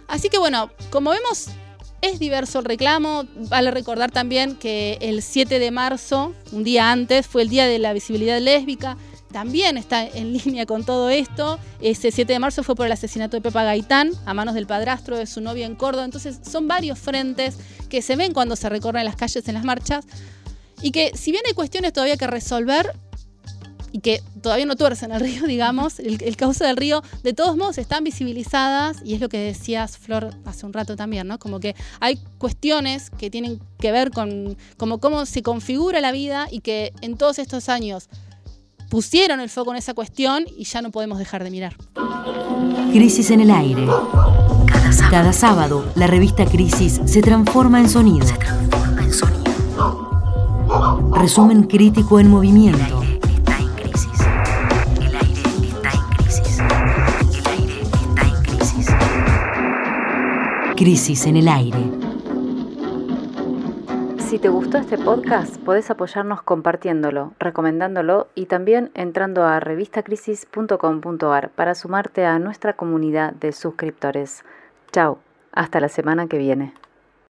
[0.06, 1.48] Así que bueno, como vemos,
[2.00, 3.24] es diverso el reclamo.
[3.48, 7.78] Vale recordar también que el 7 de marzo, un día antes, fue el Día de
[7.78, 8.96] la Visibilidad Lésbica
[9.32, 11.58] también está en línea con todo esto.
[11.80, 15.16] Ese 7 de marzo fue por el asesinato de Pepa Gaitán a manos del padrastro
[15.16, 16.04] de su novia en Córdoba.
[16.04, 17.56] Entonces son varios frentes
[17.88, 20.04] que se ven cuando se recorren las calles en las marchas
[20.80, 22.94] y que si bien hay cuestiones todavía que resolver
[23.90, 27.78] y que todavía no tuercen el río, digamos, el, cauce del río, de todos modos
[27.78, 31.38] están visibilizadas y es lo que decías Flor hace un rato también, ¿no?
[31.38, 36.60] Como que hay cuestiones que tienen que ver con cómo se configura la vida y
[36.60, 38.08] que en todos estos años
[38.88, 41.76] pusieron el foco en esa cuestión y ya no podemos dejar de mirar.
[42.92, 43.86] Crisis en el aire.
[45.10, 48.26] Cada sábado, la revista Crisis se transforma en sonido.
[48.26, 49.38] Se transforma en sonido.
[51.14, 53.02] Resumen crítico en movimiento.
[53.02, 54.20] El aire está en crisis.
[55.00, 56.58] El aire está en crisis.
[57.38, 58.86] El aire está en crisis.
[60.76, 61.97] Crisis en el aire.
[64.28, 71.74] Si te gustó este podcast, podés apoyarnos compartiéndolo, recomendándolo y también entrando a revistacrisis.com.ar para
[71.74, 74.44] sumarte a nuestra comunidad de suscriptores.
[74.92, 75.18] Chao,
[75.52, 76.74] hasta la semana que viene.